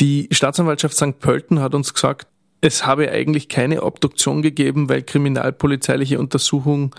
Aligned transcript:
Die 0.00 0.28
Staatsanwaltschaft 0.30 0.94
St. 0.94 1.18
Pölten 1.18 1.60
hat 1.60 1.74
uns 1.74 1.94
gesagt, 1.94 2.26
es 2.60 2.84
habe 2.84 3.10
eigentlich 3.10 3.48
keine 3.48 3.82
Obduktion 3.82 4.42
gegeben, 4.42 4.88
weil 4.88 5.02
kriminalpolizeiliche 5.02 6.18
Untersuchungen 6.18 6.90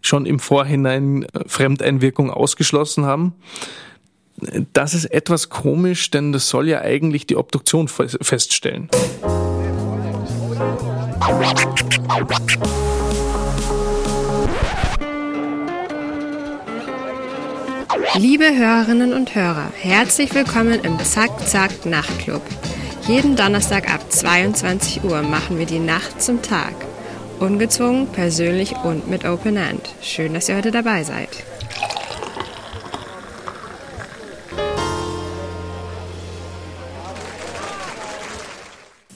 schon 0.00 0.26
im 0.26 0.38
Vorhinein 0.38 1.24
äh, 1.24 1.40
Fremdeinwirkung 1.46 2.30
ausgeschlossen 2.30 3.04
haben. 3.04 3.34
Das 4.72 4.94
ist 4.94 5.06
etwas 5.06 5.48
komisch, 5.48 6.10
denn 6.10 6.32
das 6.32 6.48
soll 6.48 6.68
ja 6.68 6.80
eigentlich 6.80 7.26
die 7.26 7.36
Obduktion 7.36 7.88
feststellen. 7.88 8.88
Liebe 18.18 18.46
Hörerinnen 18.46 19.12
und 19.12 19.36
Hörer, 19.36 19.70
herzlich 19.76 20.34
willkommen 20.34 20.80
im 20.82 20.98
Zack 20.98 21.46
Zack 21.46 21.86
Nachtclub. 21.86 22.42
Jeden 23.06 23.36
Donnerstag 23.36 23.88
ab 23.94 24.10
22 24.10 25.04
Uhr 25.04 25.22
machen 25.22 25.56
wir 25.56 25.66
die 25.66 25.78
Nacht 25.78 26.20
zum 26.20 26.42
Tag. 26.42 26.74
Ungezwungen, 27.38 28.08
persönlich 28.08 28.74
und 28.82 29.08
mit 29.08 29.24
Open 29.24 29.56
End. 29.56 29.88
Schön, 30.02 30.34
dass 30.34 30.48
ihr 30.48 30.56
heute 30.56 30.72
dabei 30.72 31.04
seid. 31.04 31.28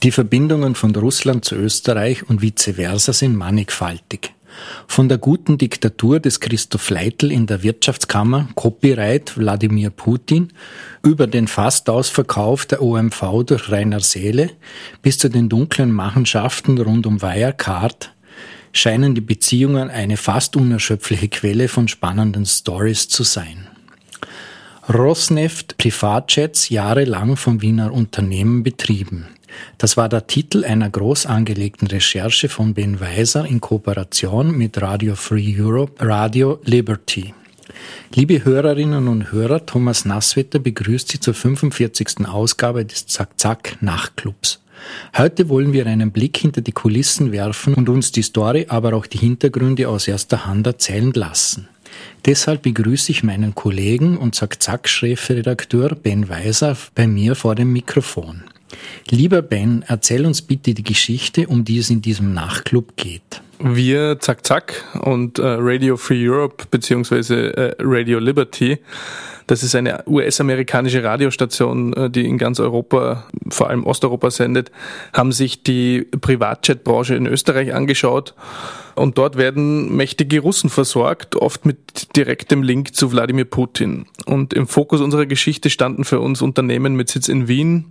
Die 0.01 0.11
Verbindungen 0.11 0.75
von 0.75 0.95
Russland 0.95 1.43
zu 1.43 1.55
Österreich 1.55 2.29
und 2.29 2.41
vice 2.41 2.75
versa 2.75 3.11
sind 3.11 3.35
mannigfaltig. 3.35 4.33
Von 4.87 5.09
der 5.09 5.17
guten 5.17 5.57
Diktatur 5.57 6.19
des 6.19 6.39
Christoph 6.39 6.89
Leitl 6.89 7.31
in 7.31 7.45
der 7.45 7.63
Wirtschaftskammer, 7.63 8.49
Copyright 8.55 9.37
Wladimir 9.37 9.89
Putin, 9.89 10.49
über 11.03 11.27
den 11.27 11.47
Fastausverkauf 11.47 12.65
der 12.65 12.81
OMV 12.81 13.43
durch 13.45 13.69
Rainer 13.69 13.99
Seele 13.99 14.51
bis 15.01 15.17
zu 15.17 15.29
den 15.29 15.49
dunklen 15.49 15.91
Machenschaften 15.91 16.77
rund 16.77 17.05
um 17.05 17.21
Wirecard 17.21 18.13
scheinen 18.73 19.15
die 19.15 19.21
Beziehungen 19.21 19.89
eine 19.89 20.17
fast 20.17 20.55
unerschöpfliche 20.55 21.29
Quelle 21.29 21.67
von 21.67 21.87
spannenden 21.87 22.45
Stories 22.45 23.07
zu 23.07 23.23
sein. 23.23 23.67
Rosneft 24.91 25.77
Privatjets 25.77 26.67
jahrelang 26.67 27.37
vom 27.37 27.61
Wiener 27.61 27.93
Unternehmen 27.93 28.63
betrieben. 28.63 29.27
Das 29.77 29.97
war 29.97 30.09
der 30.09 30.27
Titel 30.27 30.63
einer 30.63 30.89
groß 30.89 31.25
angelegten 31.25 31.87
Recherche 31.87 32.49
von 32.49 32.73
Ben 32.73 32.99
Weiser 32.99 33.45
in 33.45 33.61
Kooperation 33.61 34.57
mit 34.57 34.81
Radio 34.81 35.15
Free 35.15 35.55
Europe, 35.59 36.05
Radio 36.05 36.59
Liberty. 36.63 37.33
Liebe 38.13 38.45
Hörerinnen 38.45 39.07
und 39.07 39.31
Hörer, 39.31 39.65
Thomas 39.65 40.05
Nasswetter 40.05 40.59
begrüßt 40.59 41.09
Sie 41.09 41.19
zur 41.19 41.33
45. 41.33 42.27
Ausgabe 42.27 42.85
des 42.85 43.07
Zack 43.07 43.39
Zack 43.39 43.77
Nachtclubs. 43.81 44.59
Heute 45.17 45.49
wollen 45.49 45.73
wir 45.73 45.87
einen 45.87 46.11
Blick 46.11 46.37
hinter 46.37 46.61
die 46.61 46.71
Kulissen 46.71 47.31
werfen 47.31 47.73
und 47.73 47.89
uns 47.89 48.11
die 48.11 48.21
Story, 48.21 48.65
aber 48.69 48.93
auch 48.93 49.05
die 49.05 49.17
Hintergründe 49.17 49.87
aus 49.87 50.07
erster 50.07 50.45
Hand 50.45 50.67
erzählen 50.67 51.13
lassen. 51.13 51.67
Deshalb 52.25 52.63
begrüße 52.63 53.11
ich 53.11 53.23
meinen 53.23 53.55
Kollegen 53.55 54.17
und 54.17 54.35
Zack-Zack-Chefredakteur 54.35 55.95
Ben 55.95 56.29
Weiser 56.29 56.75
bei 56.95 57.07
mir 57.07 57.35
vor 57.35 57.55
dem 57.55 57.71
Mikrofon. 57.71 58.43
Lieber 59.09 59.41
Ben, 59.41 59.83
erzähl 59.87 60.25
uns 60.25 60.41
bitte 60.41 60.73
die 60.73 60.83
Geschichte, 60.83 61.47
um 61.47 61.63
die 61.65 61.77
es 61.77 61.89
in 61.89 62.01
diesem 62.01 62.33
Nachtclub 62.33 62.95
geht. 62.95 63.41
Wir, 63.59 64.19
Zack 64.19 64.45
Zack 64.45 64.83
und 64.99 65.39
äh, 65.39 65.43
Radio 65.45 65.95
Free 65.95 66.27
Europe 66.27 66.65
beziehungsweise 66.69 67.55
äh, 67.55 67.75
Radio 67.79 68.19
Liberty, 68.19 68.79
das 69.47 69.63
ist 69.63 69.75
eine 69.75 70.03
US-amerikanische 70.07 71.03
Radiostation, 71.03 71.93
äh, 71.93 72.09
die 72.09 72.25
in 72.27 72.37
ganz 72.37 72.59
Europa, 72.59 73.25
vor 73.49 73.69
allem 73.69 73.85
Osteuropa 73.85 74.31
sendet, 74.31 74.71
haben 75.13 75.31
sich 75.31 75.63
die 75.63 76.03
Privatjet-Branche 76.03 77.15
in 77.15 77.27
Österreich 77.27 77.73
angeschaut 77.73 78.33
und 78.95 79.17
dort 79.17 79.37
werden 79.37 79.95
mächtige 79.95 80.39
Russen 80.39 80.69
versorgt, 80.69 81.35
oft 81.35 81.65
mit 81.65 82.15
direktem 82.15 82.63
Link 82.63 82.95
zu 82.95 83.11
Wladimir 83.11 83.45
Putin. 83.45 84.05
Und 84.25 84.53
im 84.53 84.67
Fokus 84.67 85.01
unserer 85.01 85.25
Geschichte 85.25 85.69
standen 85.69 86.03
für 86.03 86.19
uns 86.19 86.41
Unternehmen 86.41 86.95
mit 86.95 87.09
Sitz 87.09 87.27
in 87.27 87.47
Wien, 87.47 87.85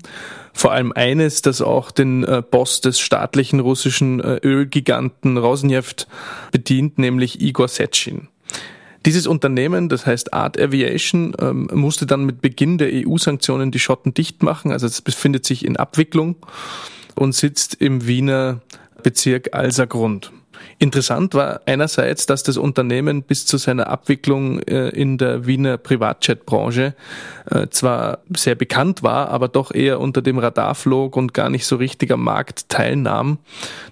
vor 0.53 0.73
allem 0.73 0.93
eines, 0.93 1.43
das 1.43 1.63
auch 1.63 1.91
den 1.91 2.25
äh, 2.25 2.43
Boss 2.49 2.81
des 2.81 3.01
staatlichen 3.01 3.61
russischen 3.61 4.21
äh, 4.21 4.39
Ölgiganten 4.43 5.39
Rosneft 5.39 6.07
bedient, 6.53 6.99
nämlich 6.99 7.41
Igor 7.41 7.69
Setschin. 7.69 8.29
Dieses 9.05 9.27
Unternehmen, 9.27 9.89
das 9.89 10.07
heißt 10.07 10.33
Art 10.33 10.61
Aviation, 10.61 11.35
ähm, 11.41 11.69
musste 11.73 12.07
dann 12.07 12.25
mit 12.25 12.41
Beginn 12.41 12.79
der 12.79 12.91
EU-Sanktionen 12.93 13.71
die 13.71 13.79
Schotten 13.79 14.15
dicht 14.15 14.43
machen. 14.43 14.73
Also 14.73 14.87
es 14.87 15.01
befindet 15.01 15.45
sich 15.45 15.65
in 15.65 15.77
Abwicklung 15.77 16.37
und 17.17 17.35
sitzt 17.35 17.75
im 17.75 18.07
Wiener 18.07 18.61
Bezirk 19.03 19.55
Alsergrund. 19.55 20.33
Interessant 20.79 21.35
war 21.35 21.61
einerseits, 21.67 22.27
dass 22.27 22.43
das 22.43 22.57
Unternehmen 22.57 23.23
bis 23.23 23.47
zu 23.47 23.57
seiner 23.57 23.89
Abwicklung 23.89 24.61
äh, 24.61 24.89
in 24.89 25.19
der 25.19 25.47
Wiener 25.47 25.77
Privatjet-Branche 25.77 26.95
äh, 27.51 27.69
zwar 27.71 28.19
sehr 28.37 28.55
bekannt 28.55 29.03
war, 29.03 29.29
aber 29.29 29.49
doch 29.49 29.73
eher 29.73 30.01
unter 30.01 30.23
dem 30.23 30.39
Radar 30.39 30.75
flog 30.75 31.17
und 31.17 31.35
gar 31.35 31.51
nicht 31.51 31.67
so 31.67 31.77
richtig 31.77 32.11
am 32.11 32.23
Markt 32.23 32.69
teilnahm. 32.69 33.39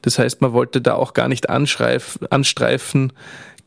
Das 0.03 0.19
heißt, 0.19 0.41
man 0.41 0.53
wollte 0.53 0.81
da 0.81 0.95
auch 0.95 1.15
gar 1.15 1.29
nicht 1.29 1.49
anstreifen, 1.49 3.13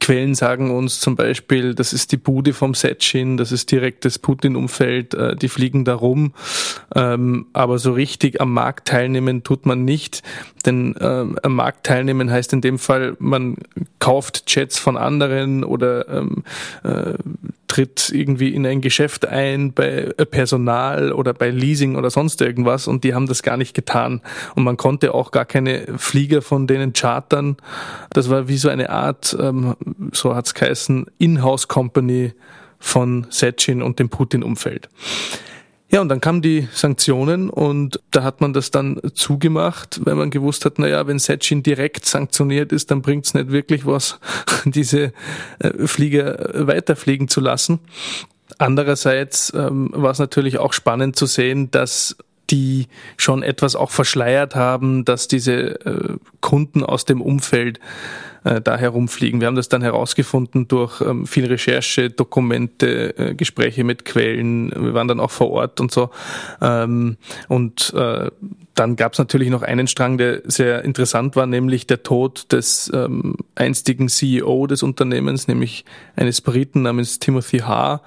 Quellen 0.03 0.35
sagen 0.35 0.69
uns 0.69 0.99
zum 0.99 1.15
Beispiel, 1.15 1.73
das 1.73 1.93
ist 1.93 2.11
die 2.11 2.17
Bude 2.17 2.51
vom 2.51 2.73
Setschin, 2.73 3.37
das 3.37 3.53
ist 3.53 3.71
direkt 3.71 4.03
das 4.03 4.19
Putin-Umfeld, 4.19 5.13
äh, 5.13 5.33
die 5.37 5.47
fliegen 5.47 5.85
da 5.85 5.95
rum. 5.95 6.33
Ähm, 6.93 7.45
aber 7.53 7.79
so 7.79 7.93
richtig 7.93 8.41
am 8.41 8.51
Markt 8.51 8.89
teilnehmen 8.89 9.43
tut 9.43 9.65
man 9.65 9.85
nicht, 9.85 10.21
denn 10.65 10.93
ähm, 10.99 11.39
am 11.41 11.55
Markt 11.55 11.85
teilnehmen 11.85 12.29
heißt 12.29 12.51
in 12.51 12.59
dem 12.59 12.79
Fall, 12.79 13.15
man 13.19 13.55
kauft 13.99 14.43
Jets 14.53 14.77
von 14.77 14.97
anderen 14.97 15.63
oder 15.63 16.09
ähm, 16.09 16.43
äh, 16.83 17.13
tritt 17.73 18.11
irgendwie 18.13 18.53
in 18.53 18.67
ein 18.67 18.81
Geschäft 18.81 19.27
ein 19.27 19.73
bei 19.73 20.13
Personal 20.29 21.11
oder 21.11 21.33
bei 21.33 21.49
Leasing 21.49 21.95
oder 21.95 22.11
sonst 22.11 22.39
irgendwas 22.39 22.87
und 22.87 23.03
die 23.03 23.15
haben 23.15 23.25
das 23.25 23.41
gar 23.41 23.57
nicht 23.57 23.73
getan. 23.73 24.21
Und 24.53 24.63
man 24.63 24.77
konnte 24.77 25.11
auch 25.15 25.31
gar 25.31 25.45
keine 25.45 25.97
Flieger 25.97 26.43
von 26.43 26.67
denen 26.67 26.93
chartern. 26.93 27.57
Das 28.11 28.29
war 28.29 28.47
wie 28.47 28.57
so 28.57 28.69
eine 28.69 28.91
Art, 28.91 29.35
ähm, 29.39 29.75
so 30.11 30.35
hat's 30.35 30.53
geheißen, 30.53 31.07
Inhouse-Company 31.17 32.33
von 32.79 33.27
Setchin 33.29 33.81
und 33.81 33.99
dem 33.99 34.09
Putin-Umfeld. 34.09 34.89
Ja, 35.93 36.01
und 36.01 36.09
dann 36.09 36.21
kamen 36.21 36.41
die 36.41 36.67
Sanktionen 36.73 37.51
und 37.51 37.99
da 38.09 38.23
hat 38.23 38.41
man 38.41 38.51
das 38.51 38.71
dann 38.71 38.99
zugemacht, 39.13 40.01
weil 40.03 40.15
man 40.15 40.31
gewusst 40.31 40.65
hat, 40.65 40.79
naja, 40.79 41.05
wenn 41.05 41.19
Setchin 41.19 41.61
direkt 41.61 42.05
sanktioniert 42.05 42.71
ist, 42.71 42.89
dann 42.89 43.03
bringt 43.03 43.27
es 43.27 43.35
nicht 43.35 43.51
wirklich 43.51 43.85
was, 43.85 44.19
diese 44.65 45.13
äh, 45.59 45.85
Flieger 45.85 46.65
weiterfliegen 46.67 47.27
zu 47.27 47.41
lassen. 47.41 47.79
Andererseits 48.57 49.53
ähm, 49.55 49.91
war 49.93 50.09
es 50.09 50.17
natürlich 50.17 50.57
auch 50.57 50.73
spannend 50.73 51.15
zu 51.15 51.27
sehen, 51.27 51.69
dass 51.69 52.17
die 52.49 52.87
schon 53.17 53.43
etwas 53.43 53.75
auch 53.75 53.91
verschleiert 53.91 54.55
haben, 54.55 55.05
dass 55.05 55.27
diese 55.27 55.85
äh, 55.85 56.17
Kunden 56.41 56.83
aus 56.83 57.05
dem 57.05 57.21
Umfeld 57.21 57.79
äh, 58.43 58.61
da 58.61 58.77
herumfliegen. 58.77 59.39
Wir 59.39 59.47
haben 59.47 59.55
das 59.55 59.69
dann 59.69 59.81
herausgefunden 59.81 60.67
durch 60.67 61.01
ähm, 61.01 61.25
viel 61.27 61.45
Recherche, 61.45 62.09
Dokumente, 62.09 63.17
äh, 63.17 63.35
Gespräche 63.35 63.83
mit 63.83 64.05
Quellen. 64.05 64.71
Wir 64.71 64.93
waren 64.93 65.07
dann 65.07 65.19
auch 65.19 65.31
vor 65.31 65.51
Ort 65.51 65.79
und 65.79 65.91
so. 65.91 66.09
Ähm, 66.61 67.17
und 67.47 67.93
äh, 67.93 68.29
dann 68.75 68.95
gab 68.95 69.13
es 69.13 69.19
natürlich 69.19 69.49
noch 69.49 69.61
einen 69.61 69.87
Strang, 69.87 70.17
der 70.17 70.41
sehr 70.45 70.83
interessant 70.83 71.35
war, 71.35 71.45
nämlich 71.45 71.85
der 71.87 72.03
Tod 72.03 72.51
des 72.51 72.91
ähm, 72.93 73.35
einstigen 73.55 74.09
CEO 74.09 74.67
des 74.67 74.83
Unternehmens, 74.83 75.47
nämlich 75.47 75.85
eines 76.15 76.41
Briten 76.41 76.81
namens 76.81 77.19
Timothy 77.19 77.59
Haar 77.59 78.01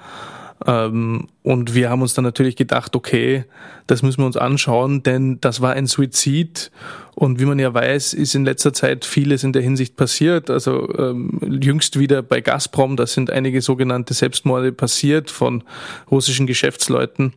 und 0.65 1.75
wir 1.75 1.91
haben 1.91 2.03
uns 2.03 2.15
dann 2.15 2.25
natürlich 2.25 2.57
gedacht, 2.57 2.97
okay, 2.97 3.45
das 3.87 4.03
müssen 4.03 4.23
wir 4.23 4.27
uns 4.27 4.39
anschauen, 4.39 5.03
denn 5.03 5.39
das 5.41 5.61
war 5.61 5.75
ein 5.75 5.87
Suizid. 5.87 6.71
Und 7.15 7.41
wie 7.41 7.45
man 7.45 7.59
ja 7.59 7.73
weiß, 7.73 8.15
ist 8.15 8.35
in 8.35 8.45
letzter 8.45 8.73
Zeit 8.73 9.05
vieles 9.05 9.45
in 9.45 9.53
der 9.53 9.63
Hinsicht 9.63 9.97
passiert. 9.97 10.51
Also 10.51 10.89
ähm, 10.99 11.61
jüngst 11.63 11.99
wieder 11.99 12.23
bei 12.23 12.41
Gazprom, 12.41 12.97
da 12.97 13.07
sind 13.07 13.31
einige 13.31 13.61
sogenannte 13.61 14.15
Selbstmorde 14.15 14.73
passiert 14.73 15.31
von 15.31 15.63
russischen 16.11 16.47
Geschäftsleuten, 16.47 17.35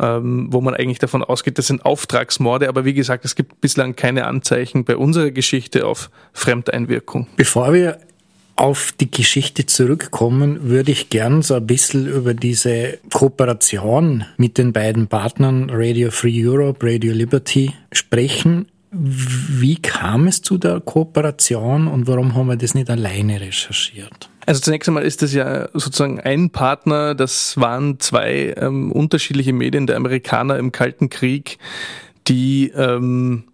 ähm, 0.00 0.48
wo 0.50 0.60
man 0.60 0.74
eigentlich 0.74 0.98
davon 0.98 1.22
ausgeht, 1.24 1.58
das 1.58 1.66
sind 1.66 1.84
Auftragsmorde. 1.84 2.68
Aber 2.68 2.84
wie 2.84 2.94
gesagt, 2.94 3.24
es 3.24 3.34
gibt 3.34 3.60
bislang 3.60 3.96
keine 3.96 4.26
Anzeichen 4.26 4.84
bei 4.84 4.96
unserer 4.96 5.30
Geschichte 5.30 5.84
auf 5.86 6.10
Fremdeinwirkung. 6.32 7.26
Bevor 7.36 7.72
wir 7.72 7.98
auf 8.56 8.92
die 8.92 9.10
Geschichte 9.10 9.66
zurückkommen, 9.66 10.68
würde 10.68 10.92
ich 10.92 11.10
gern 11.10 11.42
so 11.42 11.54
ein 11.54 11.66
bisschen 11.66 12.06
über 12.06 12.34
diese 12.34 12.98
Kooperation 13.12 14.24
mit 14.36 14.58
den 14.58 14.72
beiden 14.72 15.06
Partnern 15.08 15.70
Radio 15.70 16.10
Free 16.10 16.46
Europe, 16.46 16.86
Radio 16.86 17.12
Liberty 17.12 17.72
sprechen. 17.92 18.66
Wie 18.90 19.76
kam 19.76 20.26
es 20.26 20.42
zu 20.42 20.58
der 20.58 20.80
Kooperation 20.80 21.88
und 21.88 22.06
warum 22.06 22.34
haben 22.34 22.48
wir 22.48 22.56
das 22.56 22.74
nicht 22.74 22.90
alleine 22.90 23.40
recherchiert? 23.40 24.28
Also 24.44 24.60
zunächst 24.60 24.88
einmal 24.88 25.04
ist 25.04 25.22
das 25.22 25.32
ja 25.32 25.68
sozusagen 25.72 26.20
ein 26.20 26.50
Partner, 26.50 27.14
das 27.14 27.56
waren 27.56 28.00
zwei 28.00 28.54
ähm, 28.56 28.92
unterschiedliche 28.92 29.52
Medien 29.52 29.86
der 29.86 29.96
Amerikaner 29.96 30.58
im 30.58 30.72
Kalten 30.72 31.10
Krieg, 31.10 31.58
die 32.28 32.70
ähm, 32.76 33.44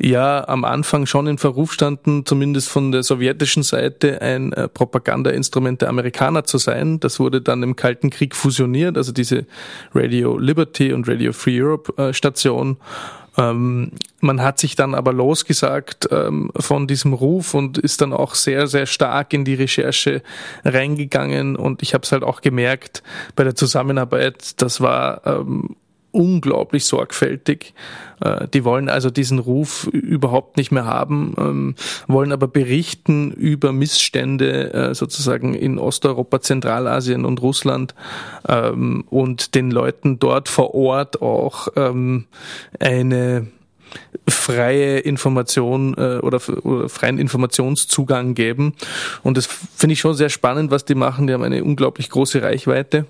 ja 0.00 0.46
am 0.48 0.64
Anfang 0.64 1.06
schon 1.06 1.26
in 1.26 1.38
Verruf 1.38 1.72
standen, 1.72 2.24
zumindest 2.24 2.68
von 2.68 2.90
der 2.92 3.02
sowjetischen 3.02 3.62
Seite 3.62 4.20
ein 4.22 4.52
äh, 4.52 4.68
Propagandainstrument 4.68 5.82
der 5.82 5.88
Amerikaner 5.88 6.44
zu 6.44 6.58
sein. 6.58 7.00
Das 7.00 7.20
wurde 7.20 7.40
dann 7.40 7.62
im 7.62 7.76
Kalten 7.76 8.10
Krieg 8.10 8.34
fusioniert, 8.34 8.96
also 8.96 9.12
diese 9.12 9.46
Radio 9.94 10.38
Liberty 10.38 10.92
und 10.92 11.08
Radio 11.08 11.32
Free 11.32 11.60
Europe 11.60 11.92
äh, 12.02 12.12
Station. 12.14 12.78
Ähm, 13.36 13.92
man 14.20 14.42
hat 14.42 14.58
sich 14.58 14.74
dann 14.74 14.94
aber 14.94 15.12
losgesagt 15.12 16.08
ähm, 16.10 16.50
von 16.56 16.86
diesem 16.86 17.12
Ruf 17.12 17.54
und 17.54 17.78
ist 17.78 18.00
dann 18.00 18.12
auch 18.12 18.34
sehr, 18.34 18.66
sehr 18.66 18.86
stark 18.86 19.32
in 19.32 19.44
die 19.44 19.54
Recherche 19.54 20.22
reingegangen. 20.64 21.56
Und 21.56 21.82
ich 21.82 21.94
habe 21.94 22.04
es 22.04 22.12
halt 22.12 22.22
auch 22.22 22.40
gemerkt 22.40 23.02
bei 23.36 23.44
der 23.44 23.54
Zusammenarbeit, 23.54 24.60
das 24.60 24.80
war 24.80 25.26
ähm, 25.26 25.76
unglaublich 26.12 26.84
sorgfältig. 26.84 27.74
Äh, 28.20 28.48
die 28.48 28.64
wollen 28.64 28.88
also 28.88 29.10
diesen 29.10 29.38
Ruf 29.38 29.86
überhaupt 29.86 30.56
nicht 30.56 30.70
mehr 30.72 30.84
haben, 30.84 31.34
ähm, 31.38 31.74
wollen 32.06 32.32
aber 32.32 32.48
berichten 32.48 33.32
über 33.32 33.72
Missstände 33.72 34.72
äh, 34.72 34.94
sozusagen 34.94 35.54
in 35.54 35.78
Osteuropa, 35.78 36.40
Zentralasien 36.40 37.24
und 37.24 37.42
Russland 37.42 37.94
ähm, 38.48 39.04
und 39.10 39.54
den 39.54 39.70
Leuten 39.70 40.18
dort 40.18 40.48
vor 40.48 40.74
Ort 40.74 41.22
auch 41.22 41.68
ähm, 41.76 42.26
eine 42.78 43.46
freie 44.28 44.98
Information 44.98 45.94
äh, 45.96 46.18
oder, 46.18 46.40
oder 46.64 46.88
freien 46.88 47.18
Informationszugang 47.18 48.34
geben. 48.34 48.74
Und 49.22 49.36
das 49.36 49.46
finde 49.46 49.94
ich 49.94 50.00
schon 50.00 50.14
sehr 50.14 50.28
spannend, 50.28 50.70
was 50.70 50.84
die 50.84 50.94
machen. 50.94 51.26
Die 51.26 51.32
haben 51.32 51.42
eine 51.42 51.64
unglaublich 51.64 52.10
große 52.10 52.42
Reichweite. 52.42 53.06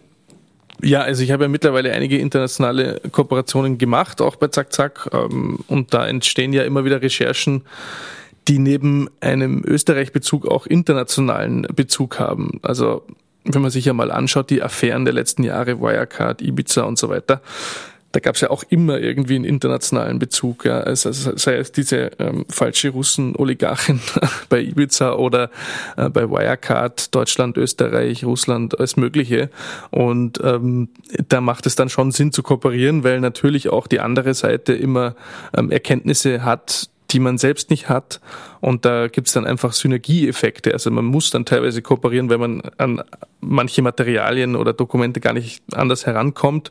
Ja, 0.83 1.03
also 1.03 1.23
ich 1.23 1.31
habe 1.31 1.45
ja 1.45 1.49
mittlerweile 1.49 1.93
einige 1.93 2.19
internationale 2.19 3.01
Kooperationen 3.11 3.79
gemacht, 3.79 4.21
auch 4.21 4.37
bei 4.37 4.49
Zack 4.49 4.73
Zack. 4.73 5.11
Ähm, 5.13 5.61
und 5.69 5.95
da 5.95 6.07
entstehen 6.07 6.53
ja 6.53 6.63
immer 6.65 6.85
wieder 6.85 7.03
Recherchen, 7.03 7.63
die 8.49 8.59
neben 8.59 9.09
einem 9.21 9.63
Österreich-Bezug 9.65 10.47
auch 10.47 10.67
internationalen 10.67 11.63
Bezug 11.75 12.19
haben. 12.19 12.61
Also 12.63 13.03
wenn 13.45 13.63
man 13.63 13.71
sich 13.71 13.85
ja 13.85 13.93
mal 13.93 14.11
anschaut, 14.11 14.51
die 14.51 14.63
Affären 14.63 15.05
der 15.05 15.15
letzten 15.15 15.45
Jahre, 15.45 15.81
Wirecard, 15.81 16.43
Ibiza 16.43 16.83
und 16.83 16.99
so 16.99 17.09
weiter, 17.09 17.41
da 18.13 18.21
gab 18.21 18.35
es 18.35 18.41
ja 18.41 18.51
auch 18.51 18.65
immer 18.69 18.99
irgendwie 18.99 19.37
einen 19.37 19.45
internationalen 19.45 20.19
Bezug, 20.19 20.65
ja. 20.65 20.81
Also, 20.81 21.13
sei 21.13 21.57
es 21.57 21.71
diese 21.71 22.11
ähm, 22.19 22.45
falsche 22.49 22.91
Russen-Oligarchin 22.91 24.01
bei 24.49 24.61
Ibiza 24.61 25.13
oder 25.15 25.51
äh, 25.97 26.09
bei 26.09 26.29
Wirecard, 26.29 27.15
Deutschland, 27.15 27.57
Österreich, 27.57 28.25
Russland, 28.25 28.79
alles 28.79 28.97
Mögliche. 28.97 29.49
Und 29.91 30.41
ähm, 30.43 30.89
da 31.29 31.41
macht 31.41 31.67
es 31.67 31.77
dann 31.77 31.89
schon 31.89 32.11
Sinn 32.11 32.33
zu 32.33 32.43
kooperieren, 32.43 33.05
weil 33.05 33.21
natürlich 33.21 33.69
auch 33.69 33.87
die 33.87 34.01
andere 34.01 34.35
Seite 34.35 34.73
immer 34.73 35.15
ähm, 35.57 35.71
Erkenntnisse 35.71 36.45
hat, 36.45 36.91
die 37.13 37.21
man 37.21 37.39
selbst 37.39 37.71
nicht 37.71 37.89
hat. 37.89 38.21
Und 38.61 38.85
da 38.85 39.09
gibt's 39.09 39.33
dann 39.33 39.47
einfach 39.47 39.73
Synergieeffekte. 39.73 40.73
Also 40.73 40.91
man 40.91 41.05
muss 41.05 41.31
dann 41.31 41.45
teilweise 41.45 41.83
kooperieren, 41.83 42.29
weil 42.29 42.39
man 42.39 42.63
an 42.77 43.03
manche 43.41 43.83
Materialien 43.83 44.57
oder 44.57 44.73
Dokumente 44.73 45.21
gar 45.21 45.33
nicht 45.33 45.63
anders 45.73 46.07
herankommt. 46.07 46.71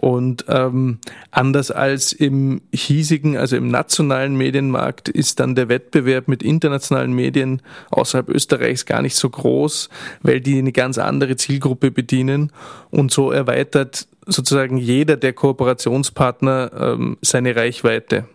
Und 0.00 0.44
ähm, 0.46 0.98
anders 1.32 1.72
als 1.72 2.12
im 2.12 2.60
hiesigen, 2.72 3.36
also 3.36 3.56
im 3.56 3.66
nationalen 3.66 4.36
Medienmarkt, 4.36 5.08
ist 5.08 5.40
dann 5.40 5.56
der 5.56 5.68
Wettbewerb 5.68 6.28
mit 6.28 6.44
internationalen 6.44 7.12
Medien 7.12 7.62
außerhalb 7.90 8.28
Österreichs 8.28 8.86
gar 8.86 9.02
nicht 9.02 9.16
so 9.16 9.28
groß, 9.28 9.88
weil 10.22 10.40
die 10.40 10.56
eine 10.58 10.70
ganz 10.70 10.98
andere 10.98 11.34
Zielgruppe 11.34 11.90
bedienen. 11.90 12.52
Und 12.90 13.10
so 13.10 13.32
erweitert 13.32 14.06
sozusagen 14.24 14.76
jeder 14.76 15.16
der 15.16 15.32
Kooperationspartner 15.32 16.70
ähm, 16.80 17.16
seine 17.20 17.56
Reichweite. 17.56 18.28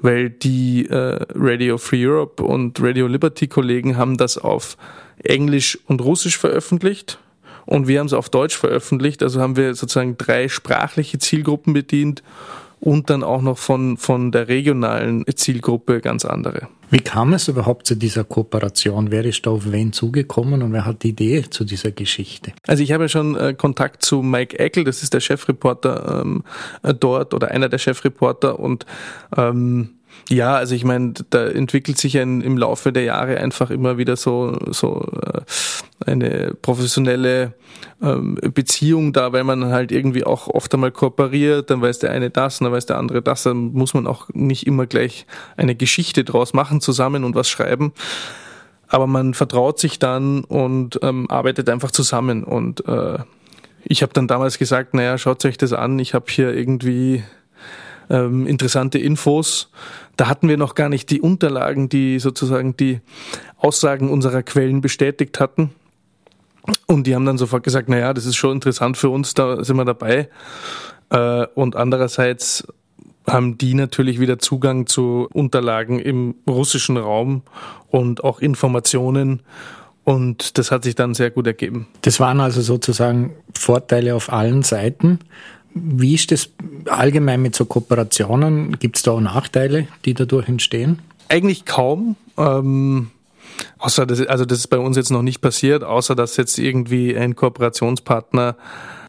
Weil 0.00 0.28
die 0.28 0.88
äh, 0.90 1.24
Radio 1.34 1.78
Free 1.78 2.06
Europe 2.06 2.42
und 2.42 2.82
Radio 2.82 3.06
Liberty 3.06 3.46
Kollegen 3.46 3.96
haben 3.96 4.18
das 4.18 4.36
auf 4.36 4.76
Englisch 5.24 5.78
und 5.86 6.02
Russisch 6.02 6.36
veröffentlicht 6.36 7.18
und 7.68 7.86
wir 7.86 7.98
haben 7.98 8.06
es 8.06 8.14
auf 8.14 8.30
Deutsch 8.30 8.56
veröffentlicht. 8.56 9.22
Also 9.22 9.40
haben 9.40 9.56
wir 9.56 9.74
sozusagen 9.74 10.16
drei 10.16 10.48
sprachliche 10.48 11.18
Zielgruppen 11.18 11.74
bedient 11.74 12.22
und 12.80 13.10
dann 13.10 13.22
auch 13.22 13.42
noch 13.42 13.58
von, 13.58 13.98
von 13.98 14.32
der 14.32 14.48
regionalen 14.48 15.24
Zielgruppe 15.34 16.00
ganz 16.00 16.24
andere. 16.24 16.68
Wie 16.90 17.00
kam 17.00 17.34
es 17.34 17.46
überhaupt 17.48 17.86
zu 17.86 17.94
dieser 17.94 18.24
Kooperation? 18.24 19.10
Wer 19.10 19.26
ist 19.26 19.44
da 19.44 19.50
auf 19.50 19.70
wen 19.70 19.92
zugekommen 19.92 20.62
und 20.62 20.72
wer 20.72 20.86
hat 20.86 21.02
die 21.02 21.10
Idee 21.10 21.44
zu 21.50 21.64
dieser 21.64 21.90
Geschichte? 21.90 22.52
Also 22.66 22.82
ich 22.82 22.92
habe 22.92 23.04
ja 23.04 23.08
schon 23.08 23.36
äh, 23.36 23.52
Kontakt 23.52 24.02
zu 24.02 24.22
Mike 24.22 24.58
Eckel, 24.58 24.84
das 24.84 25.02
ist 25.02 25.12
der 25.12 25.20
Chefreporter 25.20 26.22
ähm, 26.22 26.44
äh, 26.82 26.94
dort 26.94 27.34
oder 27.34 27.50
einer 27.50 27.68
der 27.68 27.76
Chefreporter 27.76 28.58
und 28.58 28.86
ähm, 29.36 29.90
ja, 30.28 30.56
also 30.56 30.74
ich 30.74 30.84
meine, 30.84 31.14
da 31.30 31.46
entwickelt 31.46 31.98
sich 31.98 32.18
ein, 32.18 32.42
im 32.42 32.58
Laufe 32.58 32.92
der 32.92 33.04
Jahre 33.04 33.38
einfach 33.38 33.70
immer 33.70 33.96
wieder 33.96 34.16
so, 34.16 34.58
so 34.70 35.06
äh, 35.22 35.40
eine 36.04 36.54
professionelle 36.60 37.54
ähm, 38.02 38.36
Beziehung 38.54 39.12
da, 39.12 39.32
weil 39.32 39.44
man 39.44 39.66
halt 39.66 39.90
irgendwie 39.90 40.24
auch 40.24 40.48
oft 40.48 40.72
einmal 40.74 40.92
kooperiert, 40.92 41.70
dann 41.70 41.80
weiß 41.80 42.00
der 42.00 42.10
eine 42.10 42.30
das, 42.30 42.58
dann 42.58 42.72
weiß 42.72 42.86
der 42.86 42.98
andere 42.98 43.22
das, 43.22 43.44
dann 43.44 43.72
muss 43.72 43.94
man 43.94 44.06
auch 44.06 44.28
nicht 44.34 44.66
immer 44.66 44.86
gleich 44.86 45.26
eine 45.56 45.74
Geschichte 45.74 46.24
draus 46.24 46.52
machen 46.52 46.80
zusammen 46.80 47.24
und 47.24 47.34
was 47.34 47.48
schreiben. 47.48 47.92
Aber 48.86 49.06
man 49.06 49.34
vertraut 49.34 49.78
sich 49.78 49.98
dann 49.98 50.44
und 50.44 50.98
ähm, 51.02 51.30
arbeitet 51.30 51.68
einfach 51.68 51.90
zusammen. 51.90 52.42
Und 52.42 52.86
äh, 52.86 53.18
ich 53.84 54.02
habe 54.02 54.12
dann 54.14 54.28
damals 54.28 54.58
gesagt, 54.58 54.94
naja, 54.94 55.18
schaut 55.18 55.44
euch 55.44 55.58
das 55.58 55.72
an, 55.74 55.98
ich 55.98 56.14
habe 56.14 56.26
hier 56.28 56.54
irgendwie 56.54 57.22
ähm, 58.10 58.46
interessante 58.46 58.98
Infos. 58.98 59.70
Da 60.16 60.28
hatten 60.28 60.48
wir 60.48 60.56
noch 60.56 60.74
gar 60.74 60.88
nicht 60.88 61.10
die 61.10 61.20
Unterlagen, 61.20 61.88
die 61.88 62.18
sozusagen 62.18 62.76
die 62.76 63.00
Aussagen 63.56 64.10
unserer 64.10 64.42
Quellen 64.42 64.80
bestätigt 64.80 65.40
hatten. 65.40 65.70
Und 66.86 67.06
die 67.06 67.14
haben 67.14 67.24
dann 67.24 67.38
sofort 67.38 67.62
gesagt, 67.62 67.88
naja, 67.88 68.12
das 68.12 68.26
ist 68.26 68.36
schon 68.36 68.52
interessant 68.52 68.96
für 68.96 69.08
uns, 69.08 69.34
da 69.34 69.64
sind 69.64 69.76
wir 69.76 69.84
dabei. 69.84 70.28
Äh, 71.10 71.46
und 71.54 71.76
andererseits 71.76 72.66
haben 73.26 73.58
die 73.58 73.74
natürlich 73.74 74.20
wieder 74.20 74.38
Zugang 74.38 74.86
zu 74.86 75.28
Unterlagen 75.32 75.98
im 75.98 76.34
russischen 76.48 76.96
Raum 76.96 77.42
und 77.88 78.24
auch 78.24 78.40
Informationen. 78.40 79.42
Und 80.04 80.56
das 80.56 80.70
hat 80.70 80.84
sich 80.84 80.94
dann 80.94 81.12
sehr 81.12 81.30
gut 81.30 81.46
ergeben. 81.46 81.86
Das 82.00 82.18
waren 82.18 82.40
also 82.40 82.62
sozusagen 82.62 83.34
Vorteile 83.52 84.14
auf 84.14 84.32
allen 84.32 84.62
Seiten. 84.62 85.18
Wie 85.82 86.14
ist 86.14 86.30
das 86.30 86.50
allgemein 86.86 87.42
mit 87.42 87.54
so 87.54 87.64
Kooperationen? 87.64 88.78
Gibt 88.78 88.96
es 88.96 89.02
da 89.02 89.12
auch 89.12 89.20
Nachteile, 89.20 89.88
die 90.04 90.14
dadurch 90.14 90.48
entstehen? 90.48 91.00
Eigentlich 91.28 91.64
kaum. 91.64 92.16
Ähm, 92.36 93.10
außer 93.78 94.06
das, 94.06 94.26
also 94.26 94.44
das 94.44 94.58
ist 94.58 94.68
bei 94.68 94.78
uns 94.78 94.96
jetzt 94.96 95.10
noch 95.10 95.22
nicht 95.22 95.40
passiert, 95.40 95.84
außer 95.84 96.14
dass 96.14 96.36
jetzt 96.36 96.58
irgendwie 96.58 97.16
ein 97.16 97.36
Kooperationspartner 97.36 98.56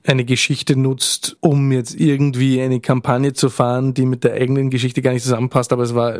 eine 0.05 0.25
Geschichte 0.25 0.75
nutzt, 0.75 1.37
um 1.41 1.71
jetzt 1.71 1.99
irgendwie 1.99 2.61
eine 2.61 2.79
Kampagne 2.79 3.33
zu 3.33 3.49
fahren, 3.49 3.93
die 3.93 4.05
mit 4.05 4.23
der 4.23 4.33
eigenen 4.33 4.69
Geschichte 4.69 5.01
gar 5.01 5.13
nicht 5.13 5.23
zusammenpasst, 5.23 5.73
aber 5.73 5.83
es 5.83 5.95
war 5.95 6.17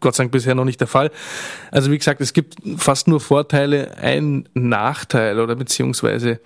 Gott 0.00 0.14
sei 0.14 0.24
Dank 0.24 0.32
bisher 0.32 0.54
noch 0.54 0.64
nicht 0.64 0.80
der 0.80 0.88
Fall. 0.88 1.10
Also 1.70 1.90
wie 1.90 1.98
gesagt, 1.98 2.20
es 2.20 2.32
gibt 2.32 2.56
fast 2.76 3.08
nur 3.08 3.20
Vorteile, 3.20 3.96
ein 3.98 4.48
Nachteil 4.54 5.40
oder 5.40 5.56
beziehungsweise 5.56 6.40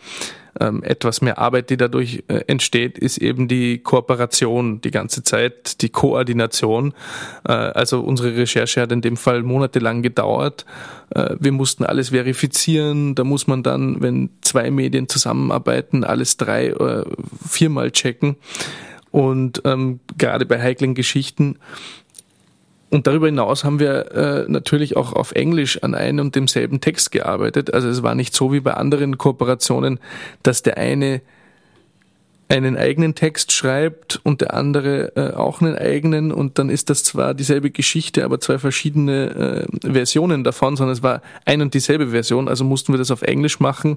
ähm, 0.61 0.83
etwas 0.83 1.23
mehr 1.23 1.39
Arbeit, 1.39 1.71
die 1.71 1.77
dadurch 1.77 2.25
äh, 2.29 2.45
entsteht, 2.47 2.99
ist 2.99 3.19
eben 3.19 3.49
die 3.49 3.79
Kooperation 3.79 4.81
die 4.81 4.91
ganze 4.91 5.23
Zeit, 5.23 5.81
die 5.81 5.89
Koordination. 5.89 6.95
Äh, 7.49 7.53
also 7.53 8.01
unsere 8.01 8.37
Recherche 8.37 8.83
hat 8.83 8.93
in 8.93 9.01
dem 9.01 9.17
Fall 9.17 9.43
monatelang 9.43 10.03
gedauert. 10.03 10.67
Äh, 11.15 11.37
wir 11.39 11.53
mussten 11.53 11.85
alles 11.85 12.11
verifizieren. 12.11 13.15
Da 13.15 13.25
muss 13.25 13.47
man 13.47 13.63
dann, 13.63 14.01
wenn 14.01 14.31
zwei 14.41 14.71
Medien 14.71 15.09
zusammenarbeiten, 15.09 16.05
alles 16.05 16.37
drei, 16.37 16.75
oder 16.75 17.07
viermal 17.49 17.91
checken. 17.91 18.37
Und 19.11 19.63
ähm, 19.65 20.01
gerade 20.17 20.47
bei 20.47 20.61
heiklen 20.61 20.95
Geschichten 20.95 21.57
und 22.93 23.07
darüber 23.07 23.25
hinaus 23.25 23.65
haben 23.65 23.79
wir 23.79 24.13
äh, 24.13 24.45
natürlich 24.49 24.99
auch 24.99 25.15
auf 25.15 25.33
Englisch 25.33 25.83
an 25.83 25.95
einem 25.95 26.27
und 26.27 26.37
demselben 26.37 26.83
Text 26.83 27.11
gearbeitet. 27.11 27.73
Also 27.73 27.89
es 27.89 28.03
war 28.03 28.15
nicht 28.15 28.35
so 28.35 28.53
wie 28.53 28.61
bei 28.61 28.75
anderen 28.75 29.17
Kooperationen, 29.17 29.99
dass 30.43 30.63
der 30.63 30.77
eine 30.77 31.23
einen 32.53 32.77
eigenen 32.77 33.15
Text 33.15 33.53
schreibt 33.53 34.21
und 34.25 34.43
der 34.43 34.53
andere 34.53 35.17
äh, 35.17 35.33
auch 35.33 35.63
einen 35.63 35.75
eigenen 35.75 36.31
und 36.31 36.59
dann 36.59 36.69
ist 36.69 36.91
das 36.91 37.03
zwar 37.03 37.33
dieselbe 37.33 37.71
Geschichte, 37.71 38.27
aber 38.27 38.41
zwei 38.41 38.59
verschiedene 38.59 39.67
äh, 39.83 39.91
Versionen 39.93 40.45
davon, 40.45 40.77
sondern 40.77 40.93
es 40.93 41.03
war 41.03 41.23
ein 41.47 41.63
und 41.63 41.73
dieselbe 41.73 42.09
Version, 42.09 42.49
also 42.49 42.65
mussten 42.65 42.93
wir 42.93 42.99
das 42.99 43.11
auf 43.11 43.23
Englisch 43.23 43.59
machen. 43.59 43.97